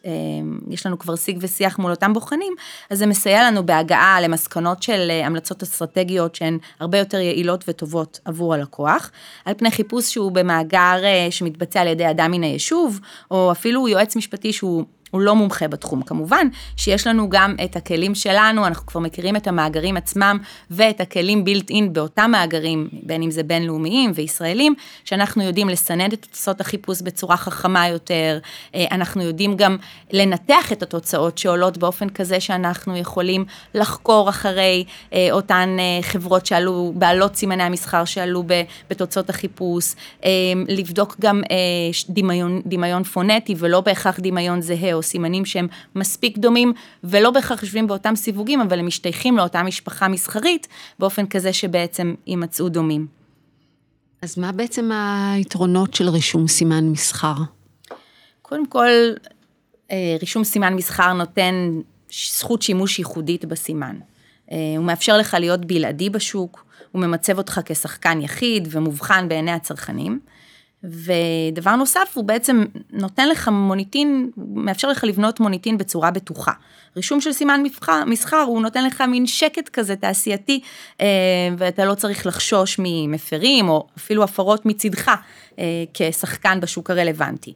יש 0.71 0.87
לנו 0.87 0.99
כבר 0.99 1.17
שיג 1.17 1.39
ושיח 1.41 1.79
מול 1.79 1.91
אותם 1.91 2.13
בוחנים, 2.13 2.55
אז 2.91 2.99
זה 2.99 3.07
מסייע 3.07 3.51
לנו 3.51 3.67
בהגעה 3.67 4.21
למסקנות 4.21 4.83
של 4.83 5.11
המלצות 5.25 5.63
אסטרטגיות 5.63 6.35
שהן 6.35 6.59
הרבה 6.81 6.99
יותר 6.99 7.19
יעילות 7.19 7.65
וטובות 7.69 8.21
עבור 8.25 8.55
הלקוח, 8.55 9.11
על 9.45 9.55
פני 9.55 9.71
חיפוש 9.71 10.13
שהוא 10.13 10.33
במאגר 10.33 11.03
שמתבצע 11.31 11.81
על 11.81 11.87
ידי 11.87 12.11
אדם 12.11 12.31
מן 12.31 12.43
היישוב, 12.43 13.01
או 13.31 13.53
אפילו 13.53 13.89
יועץ 13.89 14.17
משפטי 14.17 14.53
שהוא 14.53 14.85
הוא 15.17 15.23
לא 15.23 15.35
מומחה 15.35 15.69
בתחום. 15.69 16.03
כמובן, 16.03 16.47
שיש 16.77 17.07
לנו 17.07 17.29
גם 17.29 17.55
את 17.65 17.77
הכלים 17.77 18.15
שלנו, 18.15 18.67
אנחנו 18.67 18.87
כבר 18.87 19.01
מכירים 19.01 19.37
את 19.37 19.47
המאגרים 19.47 19.97
עצמם 19.97 20.39
ואת 20.71 21.01
הכלים 21.01 21.45
בילט 21.45 21.71
אין 21.71 21.93
באותם 21.93 22.31
מאגרים, 22.31 22.89
בין 22.93 23.23
אם 23.23 23.31
זה 23.31 23.43
בינלאומיים 23.43 24.13
וישראלים, 24.15 24.75
שאנחנו 25.05 25.43
יודעים 25.43 25.69
לסנד 25.69 26.13
את 26.13 26.27
תוצאות 26.31 26.61
החיפוש 26.61 27.03
בצורה 27.03 27.37
חכמה 27.37 27.89
יותר, 27.89 28.39
אה, 28.75 28.85
אנחנו 28.91 29.23
יודעים 29.23 29.57
גם 29.57 29.77
לנתח 30.13 30.73
את 30.73 30.83
התוצאות 30.83 31.39
שעולות 31.39 31.79
באופן 31.79 32.09
כזה 32.09 32.41
שאנחנו 32.41 32.97
יכולים 32.97 33.45
לחקור 33.75 34.29
אחרי 34.29 34.85
אה, 35.13 35.29
אותן 35.31 35.77
אה, 35.79 36.03
חברות 36.03 36.47
שעלו, 36.47 36.93
בעלות 36.95 37.37
סימני 37.37 37.63
המסחר 37.63 38.05
שעלו 38.05 38.45
בתוצאות 38.91 39.31
החיפוש, 39.31 39.95
לבדוק 40.69 41.17
גם 41.21 41.43
דמיון, 42.09 42.63
דמיון 42.67 43.03
פונטי 43.03 43.55
ולא 43.59 43.81
בהכרח 43.81 44.21
דמיון 44.21 44.61
זהה 44.61 44.95
או 44.95 45.03
סימנים 45.07 45.45
שהם 45.45 45.69
מספיק 45.95 46.39
דומים 46.39 46.73
ולא 47.05 47.31
בהכרח 47.31 47.63
יושבים 47.63 47.87
באותם 47.87 48.17
סיווגים, 48.17 48.61
אבל 48.61 48.79
הם 48.79 48.87
משתייכים 48.87 49.37
לאותה 49.37 49.63
משפחה 49.63 50.09
מסחרית, 50.09 50.69
באופן 50.99 51.27
כזה 51.27 51.53
שבעצם 51.53 52.15
יימצאו 52.27 52.69
דומים. 52.69 53.07
אז 54.23 54.39
מה 54.39 54.53
בעצם 54.53 54.91
היתרונות 54.93 55.95
של 55.95 56.09
רישום 56.09 56.49
סימן 56.49 56.85
מסחר? 56.85 57.35
קודם 58.43 58.67
כל, 58.67 58.89
אה, 59.91 60.17
רישום 60.21 60.45
סימן 60.45 60.75
מסחר 60.75 61.13
נותן 61.13 61.81
זכות 62.13 62.63
שימוש 62.63 62.99
ייחודית 62.99 63.45
בסימן. 63.45 63.97
אה, 64.53 64.57
הוא 64.77 64.85
מאפשר 64.85 65.19
לך 65.19 65.37
להיות 65.41 65.65
בלעדי 65.65 66.11
בשוק, 66.11 66.67
הוא 66.93 67.03
ממצב 67.03 67.39
אותך 67.39 67.61
כשחקן 67.65 68.21
יחיד 68.21 68.69
ומובחן 68.71 69.29
בעיני 69.29 69.53
הצרכנים. 69.53 70.21
ודבר 70.85 71.77
נוסף, 71.77 72.13
הוא 72.15 72.25
בעצם 72.25 72.65
נותן 72.93 73.29
לך 73.29 73.49
מוניטין, 73.49 74.31
מאפשר 74.37 74.89
לך 74.89 75.05
לבנות 75.05 75.41
מוניטין 75.41 75.79
בצורה 75.79 76.11
בטוחה. 76.11 76.53
רישום 76.97 77.21
של 77.21 77.33
סימן 77.33 77.63
מסחר, 77.63 78.05
מסחר 78.07 78.41
הוא 78.47 78.63
נותן 78.63 78.85
לך 78.85 79.01
מין 79.01 79.27
שקט 79.27 79.69
כזה 79.69 79.97
תעשייתי, 79.97 80.61
אה, 81.01 81.07
ואתה 81.59 81.85
לא 81.85 81.95
צריך 81.95 82.27
לחשוש 82.27 82.77
ממפרים 82.79 83.69
או 83.69 83.87
אפילו 83.97 84.25
הפרות 84.25 84.67
מצידך 84.67 85.11
אה, 85.59 85.65
כשחקן 85.95 86.61
בשוק 86.61 86.91
הרלוונטי. 86.91 87.55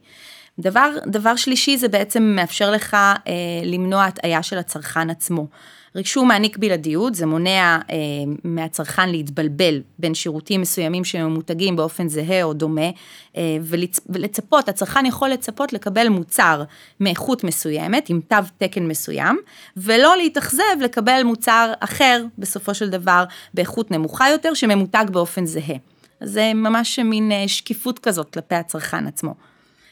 דבר, 0.59 0.97
דבר 1.07 1.35
שלישי 1.35 1.77
זה 1.77 1.87
בעצם 1.87 2.23
מאפשר 2.23 2.71
לך 2.71 2.93
אה, 2.93 3.17
למנוע 3.63 4.05
הטעיה 4.05 4.43
של 4.43 4.57
הצרכן 4.57 5.09
עצמו. 5.09 5.47
רישום 5.95 6.27
מעניק 6.27 6.57
בלעדיות, 6.57 7.15
זה 7.15 7.25
מונע 7.25 7.79
אה, 7.89 7.95
מהצרכן 8.43 9.09
להתבלבל 9.09 9.81
בין 9.99 10.13
שירותים 10.13 10.61
מסוימים 10.61 11.03
שממותגים 11.03 11.75
באופן 11.75 12.07
זהה 12.07 12.43
או 12.43 12.53
דומה, 12.53 12.89
אה, 13.37 13.57
ולצ, 13.61 13.99
ולצפות, 14.09 14.69
הצרכן 14.69 15.05
יכול 15.05 15.29
לצפות 15.29 15.73
לקבל 15.73 16.09
מוצר 16.09 16.63
מאיכות 16.99 17.43
מסוימת, 17.43 18.09
עם 18.09 18.21
תו 18.27 18.35
תקן 18.57 18.87
מסוים, 18.87 19.37
ולא 19.77 20.17
להתאכזב 20.17 20.63
לקבל 20.81 21.21
מוצר 21.23 21.73
אחר, 21.79 22.23
בסופו 22.37 22.73
של 22.73 22.89
דבר, 22.89 23.23
באיכות 23.53 23.91
נמוכה 23.91 24.29
יותר, 24.29 24.53
שממותג 24.53 25.05
באופן 25.11 25.45
זהה. 25.45 25.75
אז 26.21 26.31
זה 26.31 26.53
ממש 26.55 26.99
מין 26.99 27.31
אה, 27.31 27.47
שקיפות 27.47 27.99
כזאת 27.99 28.33
כלפי 28.33 28.55
הצרכן 28.55 29.07
עצמו. 29.07 29.50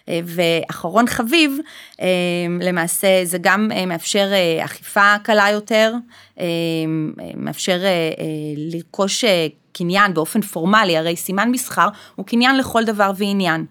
אה, 0.10 0.20
ואחרון 0.26 1.08
חביב, 1.08 1.58
אה, 2.02 2.08
למעשה 2.62 3.08
זה 3.24 3.38
גם 3.42 3.72
אה, 3.72 3.86
מאפשר 3.86 4.32
אכיפה 4.66 5.16
קלה 5.24 5.50
יותר, 5.52 5.94
מאפשר 7.38 7.80
לרכוש 8.58 9.26
קניין 9.74 10.14
באופן 10.14 10.42
פורמלי, 10.42 10.98
הרי 10.98 11.16
סימן 11.16 11.52
מסחר 11.52 11.88
הוא 12.16 12.26
קניין 12.26 12.58
לכל 12.58 12.84
דבר 12.84 13.12
ועניין. 13.18 13.66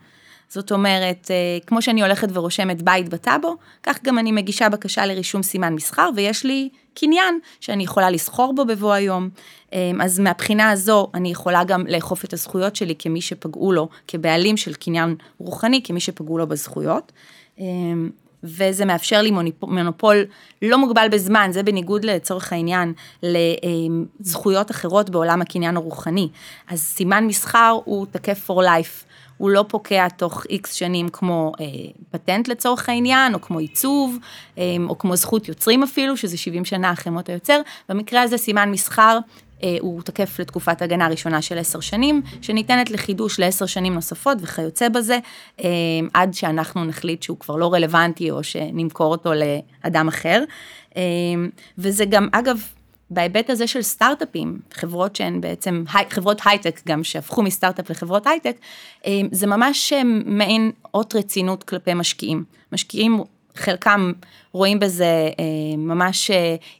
זאת 0.49 0.73
אומרת, 0.73 1.31
כמו 1.67 1.83
שאני 1.83 2.03
הולכת 2.03 2.29
ורושמת 2.33 2.83
בית 2.83 3.09
בטאבו, 3.09 3.57
כך 3.83 3.99
גם 4.05 4.19
אני 4.19 4.33
מגישה 4.33 4.69
בקשה 4.69 5.07
לרישום 5.07 5.43
סימן 5.43 5.75
מסחר, 5.75 6.11
ויש 6.17 6.45
לי 6.45 6.69
קניין 7.01 7.39
שאני 7.61 7.85
יכולה 7.85 8.11
לסחור 8.11 8.55
בו 8.55 8.65
בבוא 8.65 8.93
היום. 8.93 9.29
אמ, 9.73 10.01
אז 10.01 10.19
מהבחינה 10.19 10.71
הזו 10.71 11.11
אני 11.15 11.31
יכולה 11.31 11.65
גם 11.65 11.87
לאכוף 11.87 12.25
את 12.25 12.33
הזכויות 12.33 12.77
שלי 12.77 12.95
כמי 12.99 13.21
שפגעו 13.21 13.73
לו, 13.73 13.89
כבעלים 14.09 14.57
של 14.57 14.75
קניין 14.75 15.15
רוחני, 15.39 15.81
כמי 15.85 16.01
שפגעו 16.01 16.39
לו 16.39 16.47
בזכויות. 16.47 17.13
אמ, 17.59 18.11
וזה 18.45 18.85
מאפשר 18.85 19.23
לי 19.23 19.31
מונופול 19.63 20.25
לא 20.63 20.79
מוגבל 20.79 21.09
בזמן, 21.11 21.51
זה 21.53 21.63
בניגוד 21.63 22.05
לצורך 22.05 22.53
העניין 22.53 22.93
לזכויות 23.23 24.71
אחרות 24.71 25.11
בעולם 25.11 25.43
הקניין 25.43 25.77
הרוחני. 25.77 26.29
אז 26.69 26.81
סימן 26.81 27.27
מסחר 27.27 27.79
הוא 27.85 28.07
תקף 28.11 28.51
for 28.51 28.55
life. 28.55 29.08
הוא 29.39 29.51
לא 29.51 29.65
פוקע 29.69 30.09
תוך 30.09 30.45
איקס 30.51 30.73
שנים 30.73 31.09
כמו 31.09 31.53
אה, 31.61 31.67
פטנט 32.11 32.49
לצורך 32.49 32.89
העניין, 32.89 33.35
או 33.35 33.41
כמו 33.41 33.59
עיצוב, 33.59 34.19
אה, 34.59 34.63
או 34.89 34.99
כמו 34.99 35.17
זכות 35.17 35.49
יוצרים 35.49 35.83
אפילו, 35.83 36.17
שזה 36.17 36.37
70 36.37 36.65
שנה 36.65 36.93
אחרי 36.93 37.13
מות 37.13 37.29
היוצר. 37.29 37.61
במקרה 37.89 38.23
הזה 38.23 38.39
סימן 38.39 38.71
מסחר 38.71 39.19
אה, 39.63 39.77
הוא 39.81 40.03
תקף 40.03 40.41
לתקופת 40.41 40.83
הגנה 40.83 41.09
ראשונה 41.09 41.43
של 41.43 41.59
עשר 41.59 41.81
שנים, 41.81 42.23
שניתנת 42.43 42.91
לחידוש 42.91 43.41
לעשר 43.41 43.67
שנים 43.67 43.95
נוספות 43.95 44.39
וכיוצא 44.41 44.89
בזה, 44.89 45.19
אה, 45.61 45.69
עד 46.15 46.35
שאנחנו 46.35 46.85
נחליט 46.85 47.23
שהוא 47.23 47.39
כבר 47.39 47.57
לא 47.57 47.75
רלוונטי 47.75 48.31
או 48.31 48.45
שנמכור 48.45 49.11
אותו 49.11 49.31
לאדם 49.35 50.09
אחר. 50.09 50.45
אה, 50.97 51.03
וזה 51.79 52.05
גם, 52.05 52.29
אגב, 52.33 52.59
בהיבט 53.11 53.51
הזה 53.51 53.67
של 53.67 53.83
סטארט-אפים, 53.83 54.59
חברות 54.73 55.17
שהן 55.17 55.41
בעצם, 55.41 55.85
חברות 56.11 56.41
הייטק 56.45 56.81
גם 56.89 57.05
שהפכו 57.05 57.43
מסטארט-אפ 57.43 57.91
לחברות 57.91 58.27
הייטק, 58.27 58.57
זה 59.33 59.47
ממש 59.47 59.93
מעין 60.25 60.73
אות 60.95 61.15
רצינות 61.15 61.63
כלפי 61.63 61.95
משקיעים. 61.95 62.45
משקיעים, 62.73 63.25
חלקם 63.55 64.13
רואים 64.53 64.79
בזה 64.79 65.31
ממש 65.79 66.31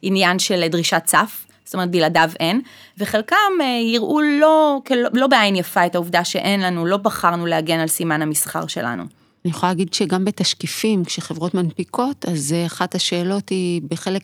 עניין 0.01 0.39
של 0.39 0.67
דרישת 0.67 1.03
סף, 1.07 1.45
זאת 1.69 1.73
אומרת 1.73 1.91
בלעדיו 1.91 2.29
אין, 2.39 2.61
וחלקם 2.97 3.35
אה, 3.61 3.65
יראו 3.65 4.21
לא, 4.21 4.81
לא 5.13 5.27
בעין 5.27 5.55
יפה 5.55 5.85
את 5.85 5.95
העובדה 5.95 6.23
שאין 6.23 6.61
לנו, 6.61 6.85
לא 6.85 6.97
בחרנו 6.97 7.45
להגן 7.45 7.79
על 7.79 7.87
סימן 7.87 8.21
המסחר 8.21 8.67
שלנו. 8.67 9.03
אני 9.49 9.55
יכולה 9.57 9.71
להגיד 9.71 9.93
שגם 9.93 10.25
בתשקיפים, 10.25 11.05
כשחברות 11.05 11.53
מנפיקות, 11.53 12.25
אז 12.25 12.55
אחת 12.65 12.95
השאלות 12.95 13.49
היא 13.49 13.81
בחלק 13.89 14.23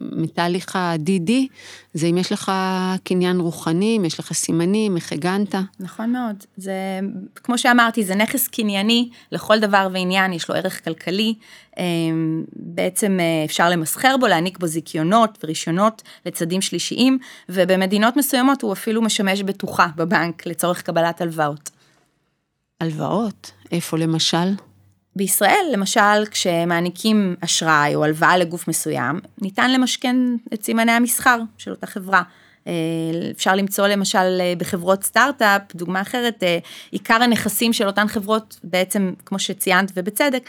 מתהליך 0.00 0.76
ה-DD, 0.76 1.30
זה 1.94 2.06
אם 2.06 2.18
יש 2.18 2.32
לך 2.32 2.52
קניין 3.04 3.40
רוחני, 3.40 3.96
אם 3.96 4.04
יש 4.04 4.20
לך 4.20 4.32
סימנים, 4.32 4.96
איך 4.96 5.12
הגנת. 5.12 5.54
נכון 5.80 6.12
מאוד. 6.12 6.44
זה, 6.56 6.72
כמו 7.34 7.58
שאמרתי, 7.58 8.04
זה 8.04 8.14
נכס 8.14 8.48
קנייני 8.48 9.08
לכל 9.32 9.58
דבר 9.58 9.88
ועניין, 9.92 10.32
יש 10.32 10.48
לו 10.48 10.54
ערך 10.54 10.84
כלכלי. 10.84 11.34
אמ, 11.78 12.44
בעצם 12.56 13.20
אה, 13.20 13.44
אפשר 13.44 13.70
למסחר 13.70 14.16
בו, 14.20 14.26
להעניק 14.26 14.58
בו 14.58 14.66
זיכיונות 14.66 15.38
ורישיונות 15.44 16.02
לצדים 16.26 16.60
שלישיים, 16.60 17.18
ובמדינות 17.48 18.16
מסוימות 18.16 18.62
הוא 18.62 18.72
אפילו 18.72 19.02
משמש 19.02 19.42
בטוחה 19.42 19.86
בבנק 19.96 20.46
לצורך 20.46 20.82
קבלת 20.82 21.20
הלוואות. 21.20 21.70
הלוואות, 22.80 23.52
איפה 23.72 23.98
למשל? 23.98 24.54
בישראל, 25.16 25.66
למשל, 25.72 26.26
כשמעניקים 26.30 27.36
אשראי 27.40 27.94
או 27.94 28.04
הלוואה 28.04 28.36
לגוף 28.36 28.68
מסוים, 28.68 29.20
ניתן 29.42 29.72
למשכן 29.72 30.16
את 30.54 30.64
סימני 30.64 30.92
המסחר 30.92 31.38
של 31.58 31.70
אותה 31.70 31.86
חברה. 31.86 32.22
אה, 32.66 32.72
אפשר 33.30 33.54
למצוא 33.54 33.86
למשל 33.86 34.40
אה, 34.40 34.52
בחברות 34.58 35.04
סטארט-אפ, 35.04 35.62
דוגמה 35.74 36.00
אחרת, 36.00 36.42
אה, 36.42 36.58
עיקר 36.90 37.22
הנכסים 37.22 37.72
של 37.72 37.86
אותן 37.86 38.08
חברות, 38.08 38.60
בעצם, 38.64 39.12
כמו 39.26 39.38
שציינת 39.38 39.92
ובצדק, 39.94 40.48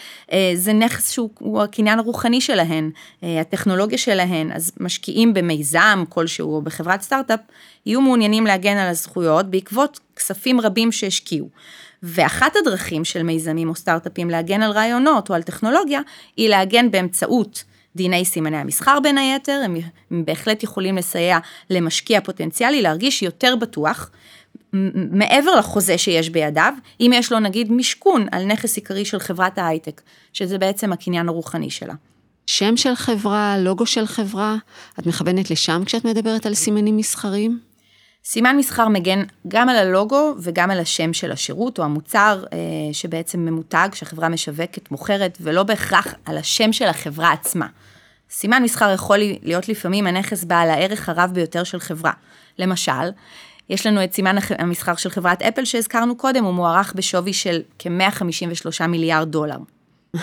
זה 0.53 0.74
נכס 0.74 1.12
שהוא 1.12 1.62
הקניין 1.62 2.00
הרוחני 2.00 2.41
שלהן, 2.41 2.91
הטכנולוגיה 3.24 3.98
שלהן, 3.98 4.51
אז 4.51 4.72
משקיעים 4.79 5.34
במיזם 5.34 6.03
כלשהו 6.10 6.55
או 6.55 6.62
בחברת 6.62 7.01
סטארט-אפ, 7.01 7.39
יהיו 7.86 8.01
מעוניינים 8.01 8.46
להגן 8.46 8.77
על 8.77 8.88
הזכויות 8.88 9.46
בעקבות 9.50 10.00
כספים 10.15 10.62
רבים 10.62 10.91
שהשקיעו. 10.91 11.50
ואחת 12.07 12.55
הדרכים 12.55 13.05
של 13.05 13.24
מיזמים 13.24 13.69
או 13.69 13.75
סטארט-אפים 13.75 14.29
להגן 14.29 14.62
על 14.62 14.71
רעיונות 14.71 15.29
או 15.29 15.35
על 15.35 15.43
טכנולוגיה, 15.43 16.01
היא 16.38 16.50
להגן 16.50 16.91
באמצעות 16.91 17.63
דיני 17.95 18.25
סימני 18.25 18.57
המסחר 18.57 19.00
בין 19.03 19.17
היתר, 19.17 19.62
הם, 19.65 19.75
הם 20.12 20.25
בהחלט 20.25 20.63
יכולים 20.63 20.97
לסייע 20.97 21.38
למשקיע 21.69 22.21
פוטנציאלי 22.21 22.81
להרגיש 22.81 23.21
יותר 23.21 23.55
בטוח. 23.55 24.12
מעבר 25.12 25.55
לחוזה 25.55 25.97
שיש 25.97 26.29
בידיו, 26.29 26.74
אם 27.00 27.12
יש 27.13 27.31
לו 27.31 27.39
נגיד 27.39 27.71
משכון 27.71 28.27
על 28.31 28.45
נכס 28.45 28.75
עיקרי 28.75 29.05
של 29.05 29.19
חברת 29.19 29.57
ההייטק, 29.57 30.01
שזה 30.33 30.57
בעצם 30.57 30.93
הקניין 30.93 31.29
הרוחני 31.29 31.69
שלה. 31.69 31.93
שם 32.47 32.77
של 32.77 32.95
חברה, 32.95 33.57
לוגו 33.57 33.85
של 33.85 34.05
חברה, 34.05 34.55
את 35.00 35.05
מכוונת 35.05 35.51
לשם 35.51 35.83
כשאת 35.85 36.05
מדברת 36.05 36.45
על 36.45 36.53
סימנים 36.53 36.97
מסחריים? 36.97 37.59
סימן 38.27 38.58
מסחר 38.58 38.88
מגן 38.88 39.24
גם 39.48 39.70
על 39.70 39.75
הלוגו 39.75 40.34
וגם 40.39 40.72
על 40.72 40.79
השם 40.79 41.13
של 41.13 41.32
השירות 41.32 41.79
או 41.79 41.84
המוצר 41.84 42.44
אה, 42.53 42.58
שבעצם 42.94 43.39
ממותג 43.39 43.89
שהחברה 43.94 44.29
משווקת, 44.29 44.91
מוכרת, 44.91 45.38
ולא 45.41 45.63
בהכרח 45.63 46.13
על 46.25 46.38
השם 46.38 46.74
של 46.74 46.86
החברה 46.86 47.32
עצמה. 47.32 47.67
סימן 48.32 48.63
מסחר 48.63 48.91
יכול 48.94 49.17
להיות 49.41 49.70
לפעמים 49.70 50.08
הנכס 50.08 50.44
בעל 50.44 50.70
הערך 50.70 51.10
הרב 51.10 51.32
ביותר 51.34 51.63
של 51.63 51.79
חברה. 51.79 52.12
למשל, 52.60 53.10
יש 53.70 53.86
לנו 53.88 54.03
את 54.03 54.13
סימן 54.13 54.36
המסחר 54.50 54.96
של 54.96 55.10
חברת 55.10 55.41
אפל 55.41 55.65
שהזכרנו 55.65 56.17
קודם, 56.17 56.44
הוא 56.44 56.53
מוערך 56.53 56.94
בשווי 56.96 57.34
של 57.34 57.62
כ-153 57.79 58.88
מיליארד 58.88 59.32
דולר. 59.32 59.58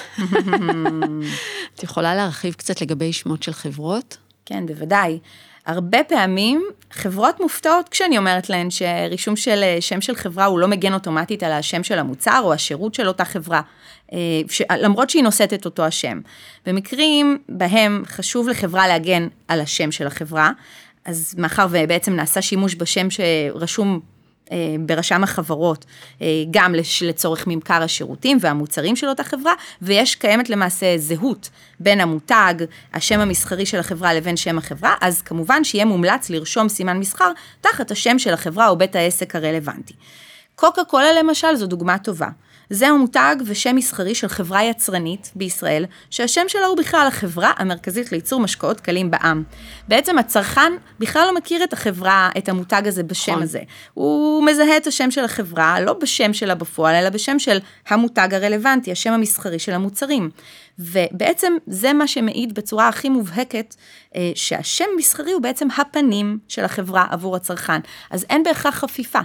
את 1.75 1.83
יכולה 1.83 2.15
להרחיב 2.15 2.55
קצת 2.55 2.81
לגבי 2.81 3.13
שמות 3.13 3.43
של 3.43 3.53
חברות? 3.53 4.17
כן, 4.47 4.67
בוודאי. 4.67 5.19
הרבה 5.67 6.05
פעמים 6.05 6.63
חברות 6.91 7.41
מופתעות 7.41 7.89
כשאני 7.89 8.19
אומרת 8.19 8.51
להן 8.51 8.71
שרישום 8.71 9.37
של 9.37 9.63
אה, 9.63 9.77
שם 9.81 10.01
של 10.01 10.15
חברה 10.17 10.45
הוא 10.45 10.59
לא 10.59 10.69
מגן 10.69 10.95
אוטומטית 10.95 11.43
על 11.43 11.53
השם 11.53 11.83
של 11.83 11.99
המוצר 11.99 12.41
או 12.45 12.53
השירות 12.53 12.95
של 12.95 13.09
אותה 13.09 13.25
חברה, 13.25 13.61
אה, 14.13 14.19
ש... 14.49 14.63
למרות 14.79 15.11
שהיא 15.11 15.23
נושאת 15.23 15.55
את 15.55 15.65
אותו 15.65 15.85
השם. 15.85 16.21
במקרים 16.67 17.39
בהם 17.49 18.03
חשוב 18.07 18.49
לחברה 18.49 18.89
להגן 18.89 19.29
על 19.49 19.61
השם 19.61 19.93
של 19.93 20.07
החברה, 20.07 20.51
אז 21.05 21.35
מאחר 21.39 21.67
ובעצם 21.71 22.13
נעשה 22.13 22.43
שימוש 22.43 22.75
בשם 22.75 23.07
שרשום 23.11 24.01
ברשם 24.81 25.25
החברות, 25.25 25.85
אה, 26.23 26.27
גם 26.51 26.75
לצורך 27.03 27.47
ממכר 27.47 27.83
השירותים 27.83 28.39
והמוצרים 28.41 28.97
של 28.97 29.09
אותה 29.09 29.25
חברה, 29.25 29.53
ויש 29.83 30.15
קיימת 30.15 30.51
למעשה 30.51 30.99
זהות 30.99 31.51
בין 31.81 32.01
המותג, 32.01 32.55
השם 32.95 33.21
המסחרי 33.21 33.67
של 33.67 33.79
החברה 33.79 34.15
לבין 34.15 34.37
שם 34.37 34.59
החברה, 34.59 34.95
אז 35.01 35.23
כמובן 35.23 35.65
שיהיה 35.65 35.85
מומלץ 35.85 36.31
לרשום 36.31 36.69
סימן 36.69 36.99
מסחר 36.99 37.33
תחת 37.61 37.91
השם 37.91 38.19
של 38.19 38.35
החברה 38.35 38.69
או 38.69 38.77
בית 38.79 38.97
העסק 38.97 39.37
הרלוונטי. 39.37 39.95
קוקה 40.55 40.85
קולה 40.85 41.13
למשל 41.13 41.57
זו 41.57 41.67
דוגמה 41.67 41.99
טובה. 41.99 42.29
זהו 42.71 42.99
מותג 42.99 43.37
ושם 43.47 43.77
מסחרי 43.77 44.15
של 44.15 44.29
חברה 44.29 44.65
יצרנית 44.65 45.31
בישראל, 45.35 45.85
שהשם 46.11 46.45
שלה 46.49 46.67
הוא 46.67 46.77
בכלל 46.77 47.07
החברה 47.09 47.53
המרכזית 47.57 48.13
לייצור 48.13 48.41
משקאות 48.41 48.81
קלים 48.81 49.11
בעם. 49.11 49.43
בעצם 49.89 50.19
הצרכן 50.19 50.73
בכלל 50.99 51.27
לא 51.27 51.35
מכיר 51.35 51.65
את 51.65 51.73
החברה, 51.73 52.31
את 52.39 52.49
המותג 52.49 52.83
הזה 52.87 53.03
בשם 53.03 53.33
נכון. 53.33 53.43
הזה. 53.43 53.61
הוא 53.95 54.45
מזהה 54.45 54.77
את 54.77 54.87
השם 54.87 55.11
של 55.11 55.25
החברה, 55.25 55.81
לא 55.81 55.93
בשם 55.93 56.33
שלה 56.33 56.55
בפועל, 56.55 56.95
אלא 56.95 57.09
בשם 57.11 57.39
של 57.39 57.59
המותג 57.89 58.29
הרלוונטי, 58.35 58.93
השם 58.93 59.13
המסחרי 59.13 59.59
של 59.59 59.73
המוצרים. 59.73 60.31
ובעצם 60.79 61.53
זה 61.67 61.93
מה 61.93 62.07
שמעיד 62.07 62.55
בצורה 62.55 62.89
הכי 62.89 63.09
מובהקת, 63.09 63.75
אה, 64.17 64.33
שהשם 64.35 64.85
מסחרי 64.99 65.33
הוא 65.33 65.43
בעצם 65.43 65.69
הפנים 65.77 66.39
של 66.49 66.65
החברה 66.65 67.07
עבור 67.11 67.37
הצרכן. 67.37 67.81
אז 68.11 68.27
אין 68.31 68.43
בהכרח 68.43 68.75
חפיפה. 68.75 69.21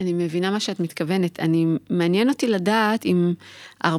אני 0.00 0.12
מבינה 0.12 0.50
מה 0.50 0.60
שאת 0.60 0.80
מתכוונת. 0.80 1.40
אני, 1.40 1.66
מעניין 1.90 2.28
אותי 2.28 2.46
לדעת 2.46 3.06
אם... 3.06 3.34
הר... 3.80 3.96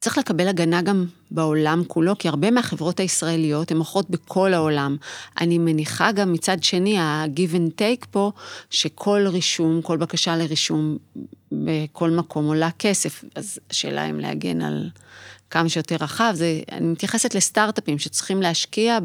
צריך 0.00 0.18
לקבל 0.18 0.48
הגנה 0.48 0.82
גם 0.82 1.06
בעולם 1.30 1.82
כולו, 1.86 2.18
כי 2.18 2.28
הרבה 2.28 2.50
מהחברות 2.50 3.00
הישראליות 3.00 3.70
הן 3.70 3.76
מוכרות 3.76 4.10
בכל 4.10 4.54
העולם. 4.54 4.96
אני 5.40 5.58
מניחה 5.58 6.12
גם 6.12 6.32
מצד 6.32 6.62
שני, 6.62 6.98
ה-give 6.98 7.54
and 7.54 7.80
take 7.80 8.06
פה, 8.10 8.32
שכל 8.70 9.26
רישום, 9.26 9.82
כל 9.82 9.96
בקשה 9.96 10.36
לרישום 10.36 10.98
בכל 11.52 12.10
מקום 12.10 12.46
עולה 12.46 12.70
כסף. 12.78 13.24
אז 13.34 13.58
השאלה 13.70 14.10
אם 14.10 14.20
להגן 14.20 14.62
על 14.62 14.90
כמה 15.50 15.68
שיותר 15.68 15.96
רחב, 16.00 16.32
זה, 16.34 16.60
אני 16.72 16.86
מתייחסת 16.86 17.34
לסטארט-אפים 17.34 17.98
שצריכים 17.98 18.42
להשקיע 18.42 18.98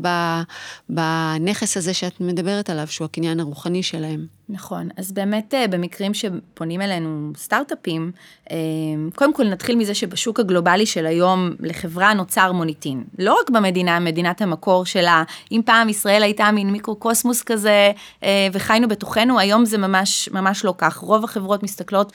בנכס 0.90 1.78
הזה 1.78 1.94
שאת 1.94 2.22
מדברת 2.22 2.70
עליו, 2.70 2.88
שהוא 2.88 3.06
הקניין 3.06 3.40
הרוחני 3.40 3.84
שלהם. 3.84 4.39
נכון, 4.52 4.90
אז 4.98 5.12
באמת 5.12 5.54
אה, 5.54 5.68
במקרים 5.68 6.14
שפונים 6.14 6.82
אלינו 6.82 7.32
סטארט-אפים, 7.38 8.12
אה, 8.52 8.58
קודם 9.16 9.34
כל 9.34 9.44
נתחיל 9.44 9.76
מזה 9.76 9.94
שבשוק 9.94 10.40
הגלובלי 10.40 10.86
של 10.86 11.06
היום 11.06 11.52
לחברה 11.60 12.14
נוצר 12.14 12.52
מוניטין. 12.52 13.04
לא 13.20 13.38
רק 13.42 13.50
במדינה, 13.50 14.00
מדינת 14.00 14.42
המקור 14.42 14.86
שלה, 14.86 15.24
אם 15.52 15.62
פעם 15.66 15.90
ישראל 15.90 16.24
הייתה 16.24 16.52
מין 16.52 16.70
מיקרוקוסמוס 16.70 17.44
כזה 17.44 17.92
אה, 18.24 18.48
וחיינו 18.54 18.88
בתוכנו, 18.88 19.40
היום 19.40 19.66
זה 19.66 19.78
ממש, 19.78 20.30
ממש 20.32 20.66
לא 20.66 20.74
כך. 20.78 20.98
רוב 20.98 21.24
החברות 21.24 21.64
מסתכלות 21.64 22.14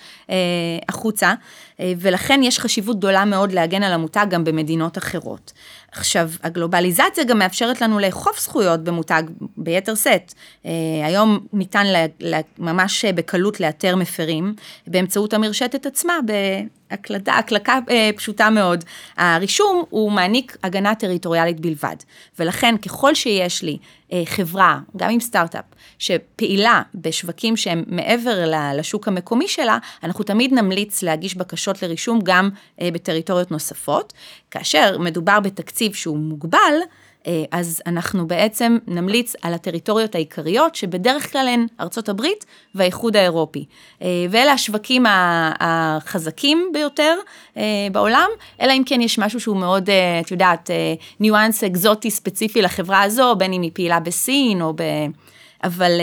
החוצה, 0.89 1.35
ולכן 1.81 2.41
יש 2.43 2.61
חשיבות 2.61 2.97
גדולה 2.97 3.25
מאוד 3.25 3.53
להגן 3.53 3.83
על 3.83 3.93
המותג 3.93 4.27
גם 4.31 4.45
במדינות 4.45 4.99
אחרות. 4.99 5.53
עכשיו, 5.93 6.31
הגלובליזציה 6.43 7.25
גם 7.25 7.39
מאפשרת 7.39 7.81
לנו 7.81 7.99
לאכוף 7.99 8.41
זכויות 8.41 8.85
במותג 8.85 9.23
ביתר 9.57 9.95
שאת. 9.95 10.35
היום 11.05 11.47
ניתן 11.53 11.87
ממש 12.59 13.05
בקלות 13.05 13.61
לאתר 13.61 13.97
מפרים 13.97 14.55
באמצעות 14.87 15.35
המרשתת 15.35 15.87
עצמה, 15.87 16.15
בהקלדה, 16.91 17.35
הקלקה 17.35 17.79
אה, 17.91 18.11
פשוטה 18.17 18.51
מאוד. 18.51 18.85
הרישום 19.17 19.85
הוא 19.91 20.13
מעניק 20.13 20.57
הגנה 20.63 20.95
טריטוריאלית 20.95 21.61
בלבד, 21.61 21.97
ולכן 22.39 22.77
ככל 22.77 23.15
שיש 23.15 23.63
לי 23.63 23.79
אה, 24.13 24.23
חברה, 24.27 24.81
גם 24.97 25.11
עם 25.11 25.21
סטארט-אפ, 25.21 25.65
שפעילה 25.99 26.83
בשווקים 26.95 27.57
שהם 27.57 27.85
מעבר 27.87 28.53
לשוק 28.75 29.09
המקומי 29.09 29.49
שלה, 29.49 29.79
אנחנו 30.03 30.25
תמיד 30.25 30.53
נמליץ 30.53 31.03
להגיש 31.03 31.35
בקשות 31.37 31.83
לרישום 31.83 32.21
גם 32.23 32.51
אה, 32.81 32.89
בטריטוריות 32.93 33.51
נוספות. 33.51 34.13
כאשר 34.51 34.99
מדובר 34.99 35.41
בתקציב 35.41 35.95
שהוא 35.95 36.19
מוגבל, 36.19 36.59
אה, 36.59 37.04
אז 37.51 37.83
אנחנו 37.87 38.27
בעצם 38.27 38.79
נמליץ 38.87 39.35
על 39.43 39.55
הטריטוריות 39.55 40.15
העיקריות, 40.15 40.75
שבדרך 40.75 41.33
כלל 41.33 41.49
הן 41.49 41.67
ארצות 41.81 42.09
הברית 42.09 42.47
והאיחוד 42.75 43.17
האירופי. 43.17 43.65
ואלה 44.01 44.53
השווקים 44.53 45.05
החזקים 45.61 46.71
ביותר 46.73 47.19
בעולם, 47.93 48.29
אלא 48.61 48.73
אם 48.73 48.83
כן 48.87 49.01
יש 49.01 49.19
משהו 49.19 49.41
שהוא 49.41 49.57
מאוד, 49.57 49.91
את 50.21 50.31
יודעת, 50.31 50.71
ניואנס 51.21 51.65
אקזוטי 51.65 52.11
ספציפי 52.11 52.63
לחברה 52.63 53.03
הזו, 53.03 53.35
בין 53.39 53.53
אם 53.53 53.63
היא 53.63 53.71
פעילה 53.75 54.01
בסין 54.01 54.63
או 54.63 54.73
ב... 54.77 54.83
אבל 55.65 56.01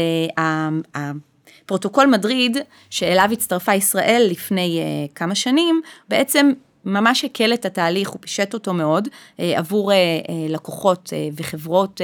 הפרוטוקול 0.95 2.05
מדריד, 2.05 2.57
שאליו 2.89 3.29
הצטרפה 3.31 3.73
ישראל 3.73 4.27
לפני 4.31 4.79
כמה 5.15 5.35
שנים, 5.35 5.81
בעצם 6.09 6.51
ממש 6.85 7.25
הקל 7.25 7.53
את 7.53 7.65
התהליך, 7.65 8.09
הוא 8.09 8.17
פישט 8.21 8.53
אותו 8.53 8.73
מאוד 8.73 9.07
אה, 9.07 9.41
עבור 9.55 9.91
אה, 9.91 9.95
אה, 9.95 10.31
לקוחות 10.49 11.13
וחברות 11.35 12.01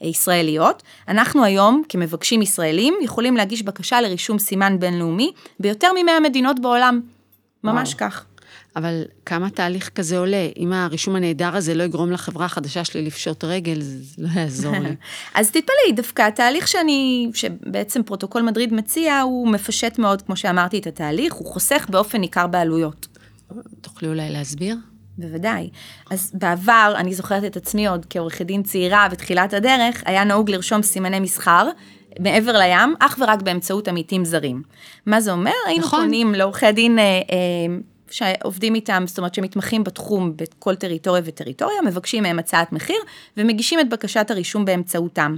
ישראליות. 0.00 0.82
אנחנו 1.08 1.44
היום, 1.44 1.82
כמבקשים 1.88 2.42
ישראלים, 2.42 2.94
יכולים 3.02 3.36
להגיש 3.36 3.62
בקשה 3.62 4.00
לרישום 4.00 4.38
סימן 4.38 4.78
בינלאומי 4.80 5.32
ביותר 5.60 5.88
מ-100 5.92 6.20
מדינות 6.22 6.60
בעולם. 6.60 7.00
ממש 7.64 7.88
וואו. 7.88 7.98
כך. 7.98 8.24
אבל 8.76 9.04
כמה 9.26 9.50
תהליך 9.50 9.88
כזה 9.88 10.18
עולה? 10.18 10.48
אם 10.56 10.72
הרישום 10.72 11.16
הנהדר 11.16 11.56
הזה 11.56 11.74
לא 11.74 11.82
יגרום 11.82 12.12
לחברה 12.12 12.46
החדשה 12.46 12.84
שלי 12.84 13.02
לפשוט 13.02 13.44
רגל, 13.44 13.80
זה 13.80 14.14
לא 14.18 14.28
יעזור 14.40 14.78
לי. 14.78 14.96
אז 15.34 15.50
תתפלאי, 15.50 15.92
דווקא 15.96 16.22
התהליך 16.22 16.68
שאני, 16.68 17.30
שבעצם 17.34 18.02
פרוטוקול 18.02 18.42
מדריד 18.42 18.74
מציע, 18.74 19.20
הוא 19.20 19.48
מפשט 19.48 19.98
מאוד, 19.98 20.22
כמו 20.22 20.36
שאמרתי, 20.36 20.78
את 20.78 20.86
התהליך, 20.86 21.34
הוא 21.34 21.46
חוסך 21.46 21.86
באופן 21.90 22.20
ניכר 22.20 22.46
בעלויות. 22.46 23.06
תוכלי 23.80 24.08
אולי 24.08 24.30
להסביר? 24.30 24.76
בוודאי. 25.18 25.70
אז 26.10 26.32
בעבר, 26.34 26.94
אני 26.96 27.14
זוכרת 27.14 27.44
את 27.44 27.56
עצמי 27.56 27.86
עוד 27.86 28.06
כעורכת 28.10 28.46
דין 28.46 28.62
צעירה 28.62 29.08
בתחילת 29.08 29.54
הדרך, 29.54 30.02
היה 30.06 30.24
נהוג 30.24 30.50
לרשום 30.50 30.82
סימני 30.82 31.20
מסחר 31.20 31.68
מעבר 32.20 32.58
לים, 32.58 32.94
אך 33.00 33.18
ורק 33.20 33.42
באמצעות 33.42 33.88
עמיתים 33.88 34.24
זרים. 34.24 34.62
מה 35.06 35.20
זה 35.20 35.32
אומר? 35.32 35.50
היינו 35.66 35.84
נכון. 35.84 36.00
פונים 36.00 36.34
לעורכי 36.34 36.72
דין 36.72 36.98
אה, 36.98 37.04
אה, 37.04 37.76
שעובדים 38.10 38.74
איתם, 38.74 39.04
זאת 39.06 39.18
אומרת 39.18 39.34
שמתמחים 39.34 39.84
בתחום 39.84 40.32
בכל 40.36 40.74
טריטוריה 40.74 41.22
וטריטוריה, 41.24 41.82
מבקשים 41.86 42.22
מהם 42.22 42.38
הצעת 42.38 42.72
מחיר 42.72 43.00
ומגישים 43.36 43.80
את 43.80 43.88
בקשת 43.88 44.30
הרישום 44.30 44.64
באמצעותם. 44.64 45.36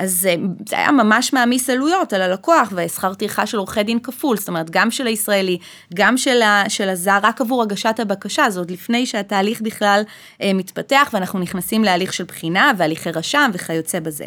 אז 0.00 0.28
אה, 0.30 0.34
זה 0.68 0.76
היה 0.76 0.92
ממש 0.92 1.32
מעמיס 1.32 1.70
עלויות 1.70 2.12
על 2.12 2.22
הלקוח 2.22 2.72
ושכר 2.76 3.14
טרחה 3.14 3.46
של 3.46 3.58
עורכי 3.58 3.82
דין 3.82 3.98
כפול, 4.00 4.36
זאת 4.36 4.48
אומרת 4.48 4.70
גם 4.70 4.90
של 4.90 5.06
הישראלי, 5.06 5.58
גם 5.94 6.16
של, 6.16 6.42
ה, 6.42 6.64
של 6.68 6.88
הזר, 6.88 7.18
רק 7.22 7.40
עבור 7.40 7.62
הגשת 7.62 7.94
הבקשה, 7.98 8.50
זה 8.50 8.60
עוד 8.60 8.70
לפני 8.70 9.06
שהתהליך 9.06 9.60
בכלל 9.60 10.02
אה, 10.42 10.52
מתפתח 10.54 11.10
ואנחנו 11.12 11.38
נכנסים 11.38 11.84
להליך 11.84 12.12
של 12.12 12.24
בחינה 12.24 12.72
והליכי 12.76 13.10
רשם 13.10 13.50
וכיוצא 13.54 14.00
בזה. 14.00 14.24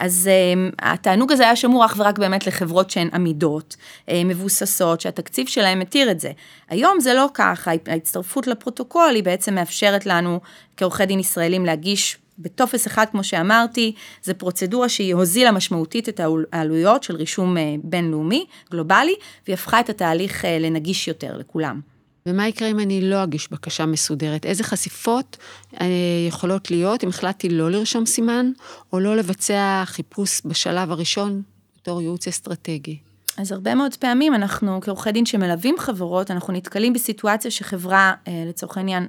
אז 0.00 0.30
אה, 0.32 0.68
התענוג 0.92 1.32
הזה 1.32 1.42
היה 1.42 1.56
שמור 1.56 1.84
אך 1.84 1.94
ורק 1.98 2.18
באמת 2.18 2.46
לחברות 2.46 2.90
שהן 2.90 3.08
עמידות, 3.12 3.76
אה, 4.08 4.22
מבוססות, 4.24 5.00
שהתקציב 5.00 5.46
שלהן 5.46 5.78
מתיר 5.78 6.10
את 6.10 6.20
זה. 6.20 6.32
היום 6.68 7.00
זה 7.00 7.14
לא 7.14 7.28
ככה, 7.34 7.70
ההצטרפות 7.86 8.46
לפרוטוקול 8.46 9.14
היא 9.14 9.24
בעצם 9.24 9.54
מאפשרת 9.54 10.06
לנו 10.06 10.40
כעורכי 10.76 11.06
דין 11.06 11.20
ישראלים 11.20 11.66
להגיש 11.66 12.18
בטופס 12.38 12.86
אחד, 12.86 13.06
כמו 13.10 13.24
שאמרתי, 13.24 13.94
זו 14.22 14.32
פרוצדורה 14.38 14.88
שהיא 14.88 15.14
הוזילה 15.14 15.52
משמעותית 15.52 16.08
את 16.08 16.20
העלויות 16.52 17.02
של 17.02 17.16
רישום 17.16 17.56
אה, 17.56 17.74
בינלאומי, 17.82 18.46
גלובלי, 18.70 19.14
והיא 19.46 19.54
הפכה 19.54 19.80
את 19.80 19.90
התהליך 19.90 20.44
אה, 20.44 20.58
לנגיש 20.58 21.08
יותר 21.08 21.36
לכולם. 21.36 21.80
ומה 22.26 22.48
יקרה 22.48 22.70
אם 22.70 22.80
אני 22.80 23.00
לא 23.00 23.22
אגיש 23.22 23.52
בקשה 23.52 23.86
מסודרת? 23.86 24.46
איזה 24.46 24.64
חשיפות 24.64 25.36
אה, 25.80 25.86
יכולות 26.28 26.70
להיות 26.70 27.04
אם 27.04 27.08
החלטתי 27.08 27.48
לא 27.48 27.70
לרשום 27.70 28.06
סימן, 28.06 28.50
או 28.92 29.00
לא 29.00 29.16
לבצע 29.16 29.82
חיפוש 29.84 30.40
בשלב 30.44 30.90
הראשון 30.90 31.42
בתור 31.76 32.00
ייעוץ 32.02 32.28
אסטרטגי? 32.28 32.98
אז 33.36 33.52
הרבה 33.52 33.74
מאוד 33.74 33.94
פעמים 33.94 34.34
אנחנו 34.34 34.80
כעורכי 34.80 35.12
דין 35.12 35.26
שמלווים 35.26 35.74
חברות, 35.78 36.30
אנחנו 36.30 36.52
נתקלים 36.52 36.92
בסיטואציה 36.92 37.50
שחברה, 37.50 38.12
לצורך 38.48 38.76
העניין, 38.76 39.08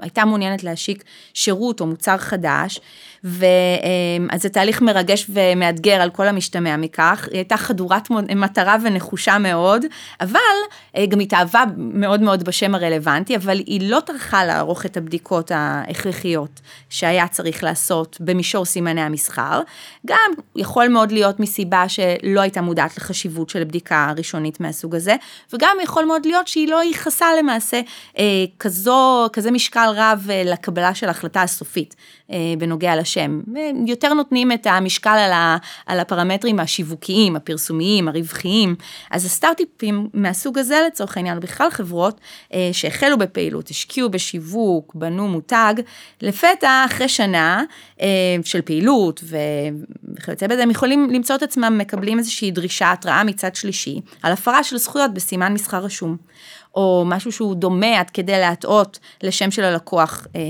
הייתה 0.00 0.24
מעוניינת 0.24 0.64
להשיק 0.64 1.04
שירות 1.34 1.80
או 1.80 1.86
מוצר 1.86 2.16
חדש, 2.18 2.80
ואז 3.24 4.42
זה 4.42 4.48
תהליך 4.48 4.82
מרגש 4.82 5.26
ומאתגר 5.28 5.94
על 5.94 6.10
כל 6.10 6.28
המשתמע 6.28 6.76
מכך. 6.76 7.28
היא 7.30 7.38
הייתה 7.38 7.56
חדורת 7.56 8.10
מטרה 8.10 8.76
ונחושה 8.82 9.38
מאוד, 9.38 9.84
אבל 10.20 10.38
אה, 10.96 11.06
גם 11.06 11.20
התאהבה 11.20 11.64
מאוד 11.76 12.20
מאוד 12.20 12.42
בשם 12.44 12.74
הרלוונטי, 12.74 13.36
אבל 13.36 13.58
היא 13.58 13.90
לא 13.90 14.00
טרחה 14.00 14.44
לערוך 14.44 14.86
את 14.86 14.96
הבדיקות 14.96 15.50
ההכרחיות 15.50 16.60
שהיה 16.90 17.28
צריך 17.28 17.64
לעשות 17.64 18.16
במישור 18.20 18.64
סימני 18.64 19.02
המסחר. 19.02 19.60
גם 20.06 20.30
יכול 20.56 20.88
מאוד 20.88 21.12
להיות 21.12 21.40
מסיבה 21.40 21.88
שלא 21.88 22.40
הייתה 22.40 22.60
מודעת 22.60 22.96
לחשיבות 22.96 23.50
של 23.50 23.64
בדיקה 23.64 24.12
ראשונית 24.16 24.60
מהסוג 24.60 24.94
הזה, 24.94 25.16
וגם 25.52 25.76
יכול 25.82 26.04
מאוד 26.04 26.26
להיות 26.26 26.48
שהיא 26.48 26.68
לא 26.68 26.82
ייחסה 26.82 27.26
למעשה 27.38 27.80
אה, 28.18 28.24
כזו, 28.58 29.28
כזה 29.32 29.50
משקל 29.50 29.81
רב 29.90 30.26
אה, 30.30 30.42
לקבלה 30.44 30.94
של 30.94 31.06
ההחלטה 31.06 31.42
הסופית 31.42 31.96
אה, 32.30 32.36
בנוגע 32.58 32.96
לש... 32.96 33.12
השם. 33.12 33.40
יותר 33.86 34.14
נותנים 34.14 34.52
את 34.52 34.66
המשקל 34.66 35.32
על, 35.86 36.00
הפרמטרים 36.00 36.60
השיווקיים, 36.60 37.36
הפרסומיים, 37.36 38.08
הרווחיים. 38.08 38.74
אז 39.10 39.24
הסטארט-אפים 39.24 40.08
מהסוג 40.14 40.58
הזה 40.58 40.80
לצורך 40.86 41.16
העניין, 41.16 41.40
בכלל 41.40 41.70
חברות 41.70 42.20
אה, 42.54 42.70
שהחלו 42.72 43.18
בפעילות, 43.18 43.68
השקיעו 43.68 44.10
בשיווק, 44.10 44.94
בנו 44.94 45.28
מותג, 45.28 45.74
לפתע 46.22 46.84
אחרי 46.86 47.08
שנה 47.08 47.64
אה, 48.00 48.06
של 48.44 48.62
פעילות 48.62 49.24
וכיוצא 49.24 50.46
בזה, 50.46 50.62
הם 50.62 50.70
יכולים 50.70 51.10
למצוא 51.10 51.36
את 51.36 51.42
עצמם 51.42 51.78
מקבלים 51.78 52.18
איזושהי 52.18 52.50
דרישה, 52.50 52.92
התראה 52.92 53.24
מצד 53.24 53.54
שלישי, 53.54 54.00
על 54.22 54.32
הפרה 54.32 54.64
של 54.64 54.76
זכויות 54.76 55.14
בסימן 55.14 55.52
מסחר 55.52 55.78
רשום. 55.78 56.16
או 56.74 57.04
משהו 57.06 57.32
שהוא 57.32 57.54
דומה 57.54 58.00
עד 58.00 58.10
כדי 58.10 58.40
להטעות 58.40 58.98
לשם 59.22 59.50
של 59.50 59.64
הלקוח. 59.64 60.26
אה, 60.36 60.40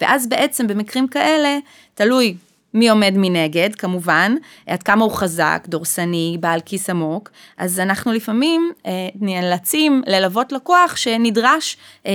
ואז 0.00 0.28
בעצם 0.28 0.66
במקרים 0.66 1.08
כאלה, 1.08 1.58
תלוי 1.94 2.36
מי 2.74 2.88
עומד 2.88 3.12
מנגד, 3.16 3.74
כמובן, 3.74 4.34
עד 4.66 4.82
כמה 4.82 5.04
הוא 5.04 5.12
חזק, 5.12 5.66
דורסני, 5.68 6.36
בעל 6.40 6.60
כיס 6.60 6.90
עמוק, 6.90 7.30
אז 7.58 7.80
אנחנו 7.80 8.12
לפעמים 8.12 8.72
אה, 8.86 9.08
נאלצים 9.20 10.02
ללוות 10.06 10.52
לקוח 10.52 10.96
שנדרש 10.96 11.76
אה, 12.06 12.12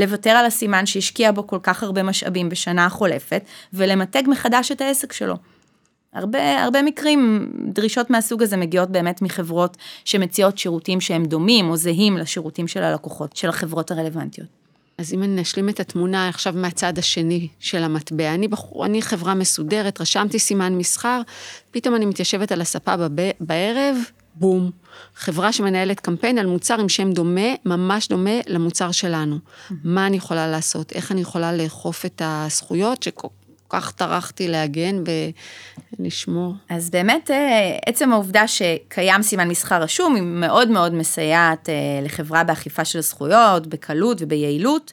לוותר 0.00 0.30
על 0.30 0.46
הסימן 0.46 0.86
שהשקיע 0.86 1.32
בו 1.32 1.46
כל 1.46 1.58
כך 1.62 1.82
הרבה 1.82 2.02
משאבים 2.02 2.48
בשנה 2.48 2.86
החולפת, 2.86 3.44
ולמתג 3.72 4.22
מחדש 4.26 4.72
את 4.72 4.80
העסק 4.80 5.12
שלו. 5.12 5.36
הרבה, 6.12 6.62
הרבה 6.62 6.82
מקרים, 6.82 7.52
דרישות 7.72 8.10
מהסוג 8.10 8.42
הזה 8.42 8.56
מגיעות 8.56 8.90
באמת 8.90 9.22
מחברות 9.22 9.76
שמציעות 10.04 10.58
שירותים 10.58 11.00
שהם 11.00 11.24
דומים 11.24 11.70
או 11.70 11.76
זהים 11.76 12.18
לשירותים 12.18 12.68
של 12.68 12.82
הלקוחות, 12.82 13.36
של 13.36 13.48
החברות 13.48 13.90
הרלוונטיות. 13.90 14.48
אז 14.98 15.14
אם 15.14 15.22
אני 15.22 15.42
אשלים 15.42 15.68
את 15.68 15.80
התמונה 15.80 16.28
עכשיו 16.28 16.52
מהצד 16.56 16.98
השני 16.98 17.48
של 17.60 17.82
המטבע, 17.82 18.34
אני, 18.34 18.48
בחור, 18.48 18.86
אני 18.86 19.02
חברה 19.02 19.34
מסודרת, 19.34 20.00
רשמתי 20.00 20.38
סימן 20.38 20.74
מסחר, 20.74 21.20
פתאום 21.70 21.94
אני 21.94 22.06
מתיישבת 22.06 22.52
על 22.52 22.60
הספה 22.60 22.96
בב, 22.96 23.30
בערב, 23.40 23.96
בום. 24.34 24.70
חברה 25.16 25.52
שמנהלת 25.52 26.00
קמפיין 26.00 26.38
על 26.38 26.46
מוצר 26.46 26.80
עם 26.80 26.88
שם 26.88 27.12
דומה, 27.12 27.54
ממש 27.64 28.08
דומה 28.08 28.40
למוצר 28.46 28.92
שלנו. 28.92 29.38
מה 29.84 30.06
אני 30.06 30.16
יכולה 30.16 30.50
לעשות? 30.50 30.92
איך 30.92 31.12
אני 31.12 31.20
יכולה 31.20 31.52
לאכוף 31.52 32.06
את 32.06 32.22
הזכויות 32.24 33.02
שכל 33.02 33.28
כך 33.72 33.92
טרחתי 33.92 34.48
להגן 34.48 35.02
ולשמור. 35.98 36.54
אז 36.68 36.90
באמת, 36.90 37.30
אה, 37.30 37.78
עצם 37.86 38.12
העובדה 38.12 38.48
שקיים 38.48 39.22
סימן 39.22 39.48
מסחר 39.48 39.82
רשום, 39.82 40.14
היא 40.14 40.22
מאוד 40.22 40.70
מאוד 40.70 40.94
מסייעת 40.94 41.68
אה, 41.68 41.74
לחברה 42.02 42.44
באכיפה 42.44 42.84
של 42.84 43.00
זכויות, 43.00 43.66
בקלות 43.66 44.18
וביעילות. 44.20 44.92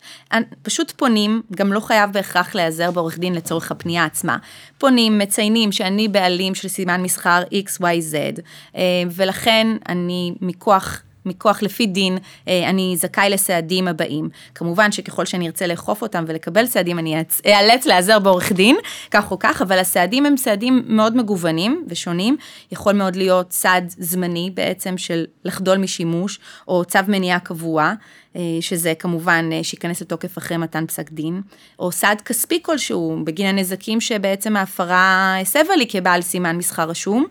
פשוט 0.62 0.92
פונים, 0.92 1.42
גם 1.56 1.74
לא 1.74 1.80
חייב 1.80 2.12
בהכרח 2.14 2.56
להיעזר 2.56 2.92
בעורך 2.92 3.20
דין 3.20 3.34
לצורך 3.34 3.72
הפנייה 3.72 4.06
עצמה. 4.06 4.38
פונים, 4.78 5.18
מציינים 5.18 5.72
שאני 5.72 6.08
בעלים 6.08 6.56
של 6.56 6.68
סימן 6.68 7.02
מסחר 7.02 7.44
XYZ, 7.54 8.42
אה, 8.76 8.82
ולכן 9.12 9.68
אני 9.90 10.34
מכוח 10.42 11.02
מכוח 11.26 11.62
לפי 11.62 11.86
דין, 11.86 12.18
אה, 12.48 12.70
אני 12.70 12.96
זכאי 12.98 13.30
לסעדים 13.30 13.88
הבאים. 13.88 14.30
כמובן 14.56 14.92
שככל 14.92 15.26
שאני 15.26 15.48
ארצה 15.48 15.68
לאכוף 15.68 16.02
אותם 16.02 16.24
ולקבל 16.28 16.66
סעדים, 16.66 17.00
אני 17.00 17.24
אאלץ 17.46 17.86
להיעזר 17.86 18.20
בעורך 18.20 18.52
דין, 18.52 18.76
כך 19.12 19.32
או 19.32 19.40
כך, 19.40 19.62
אבל 19.62 19.80
הסעדים 19.80 20.26
הם 20.26 20.38
סעדים 20.38 20.84
מאוד 20.88 21.18
מגוונים 21.18 21.86
ושונים. 21.88 22.38
יכול 22.72 22.94
מאוד 22.94 23.16
להיות 23.16 23.52
סעד 23.52 23.94
זמני 23.98 24.52
בעצם 24.54 24.98
של 24.98 25.26
לחדול 25.46 25.78
משימוש, 25.78 26.40
או 26.68 26.86
צו 26.86 27.00
מניעה 27.08 27.40
קבוע. 27.40 27.94
אה, 28.36 28.42
שזה 28.62 28.94
כמובן 29.00 29.50
אה, 29.54 29.64
שייכנס 29.64 30.02
לתוקף 30.02 30.38
אחרי 30.38 30.58
מתן 30.58 30.86
פסק 30.88 31.12
דין, 31.12 31.42
או 31.80 31.92
סעד 31.92 32.22
כספי 32.22 32.60
כלשהו 32.62 33.18
בגין 33.24 33.48
הנזקים 33.48 34.02
שבעצם 34.02 34.58
ההפרה 34.58 35.36
הסבה 35.42 35.76
לי 35.76 35.88
כבעל 35.90 36.22
סימן 36.22 36.58
מסחר 36.58 36.90
רשום, 36.90 37.26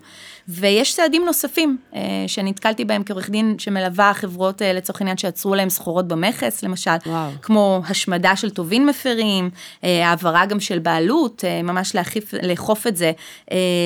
ויש 0.47 0.95
צעדים 0.95 1.25
נוספים 1.25 1.77
אה, 1.95 2.01
שנתקלתי 2.27 2.85
בהם 2.85 3.03
כעורך 3.03 3.29
דין 3.29 3.55
שמלווה 3.59 4.13
חברות 4.13 4.61
לצורך 4.65 5.01
העניין 5.01 5.17
שעצרו 5.17 5.55
להם 5.55 5.69
סחורות 5.69 6.07
במכס, 6.07 6.63
למשל, 6.63 6.91
וואו. 7.05 7.31
כמו 7.41 7.81
השמדה 7.89 8.35
של 8.35 8.49
טובין 8.49 8.85
מפרים, 8.85 9.49
העברה 9.83 10.45
גם 10.45 10.59
של 10.59 10.79
בעלות, 10.79 11.43
ממש 11.63 11.95
להחיף, 11.95 12.33
לאכוף 12.33 12.87
את 12.87 12.97
זה, 12.97 13.11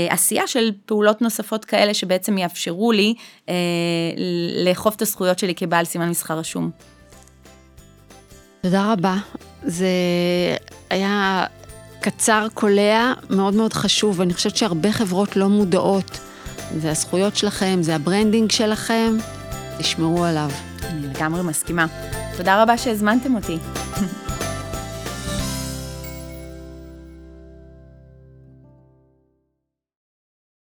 עשייה 0.09 0.47
של 0.47 0.71
פעולות 0.85 1.21
נוספות 1.21 1.65
כאלה 1.65 1.93
שבעצם 1.93 2.37
יאפשרו 2.37 2.91
לי 2.91 3.13
לאכוף 4.65 4.95
את 4.95 5.01
הזכויות 5.01 5.39
שלי 5.39 5.55
כבעל 5.55 5.85
סימן 5.85 6.09
מסחר 6.09 6.37
רשום. 6.37 6.71
תודה 8.63 8.93
רבה. 8.93 9.15
זה 9.63 9.87
היה 10.89 11.45
קצר, 12.01 12.47
קולע, 12.53 13.13
מאוד 13.29 13.53
מאוד 13.53 13.73
חשוב. 13.73 14.21
אני 14.21 14.33
חושבת 14.33 14.57
שהרבה 14.57 14.91
חברות 14.91 15.35
לא 15.35 15.49
מודעות. 15.49 16.19
זה 16.77 16.91
הזכויות 16.91 17.35
שלכם, 17.35 17.77
זה 17.81 17.95
ה 17.95 18.01
branding 18.01 18.51
שלכם, 18.51 19.17
תשמרו 19.77 20.23
עליו. 20.23 20.49
אני 20.83 21.07
לגמרי 21.07 21.43
מסכימה. 21.43 21.85
תודה 22.37 22.63
רבה 22.63 22.77
שהזמנתם 22.77 23.35
אותי. 23.35 23.57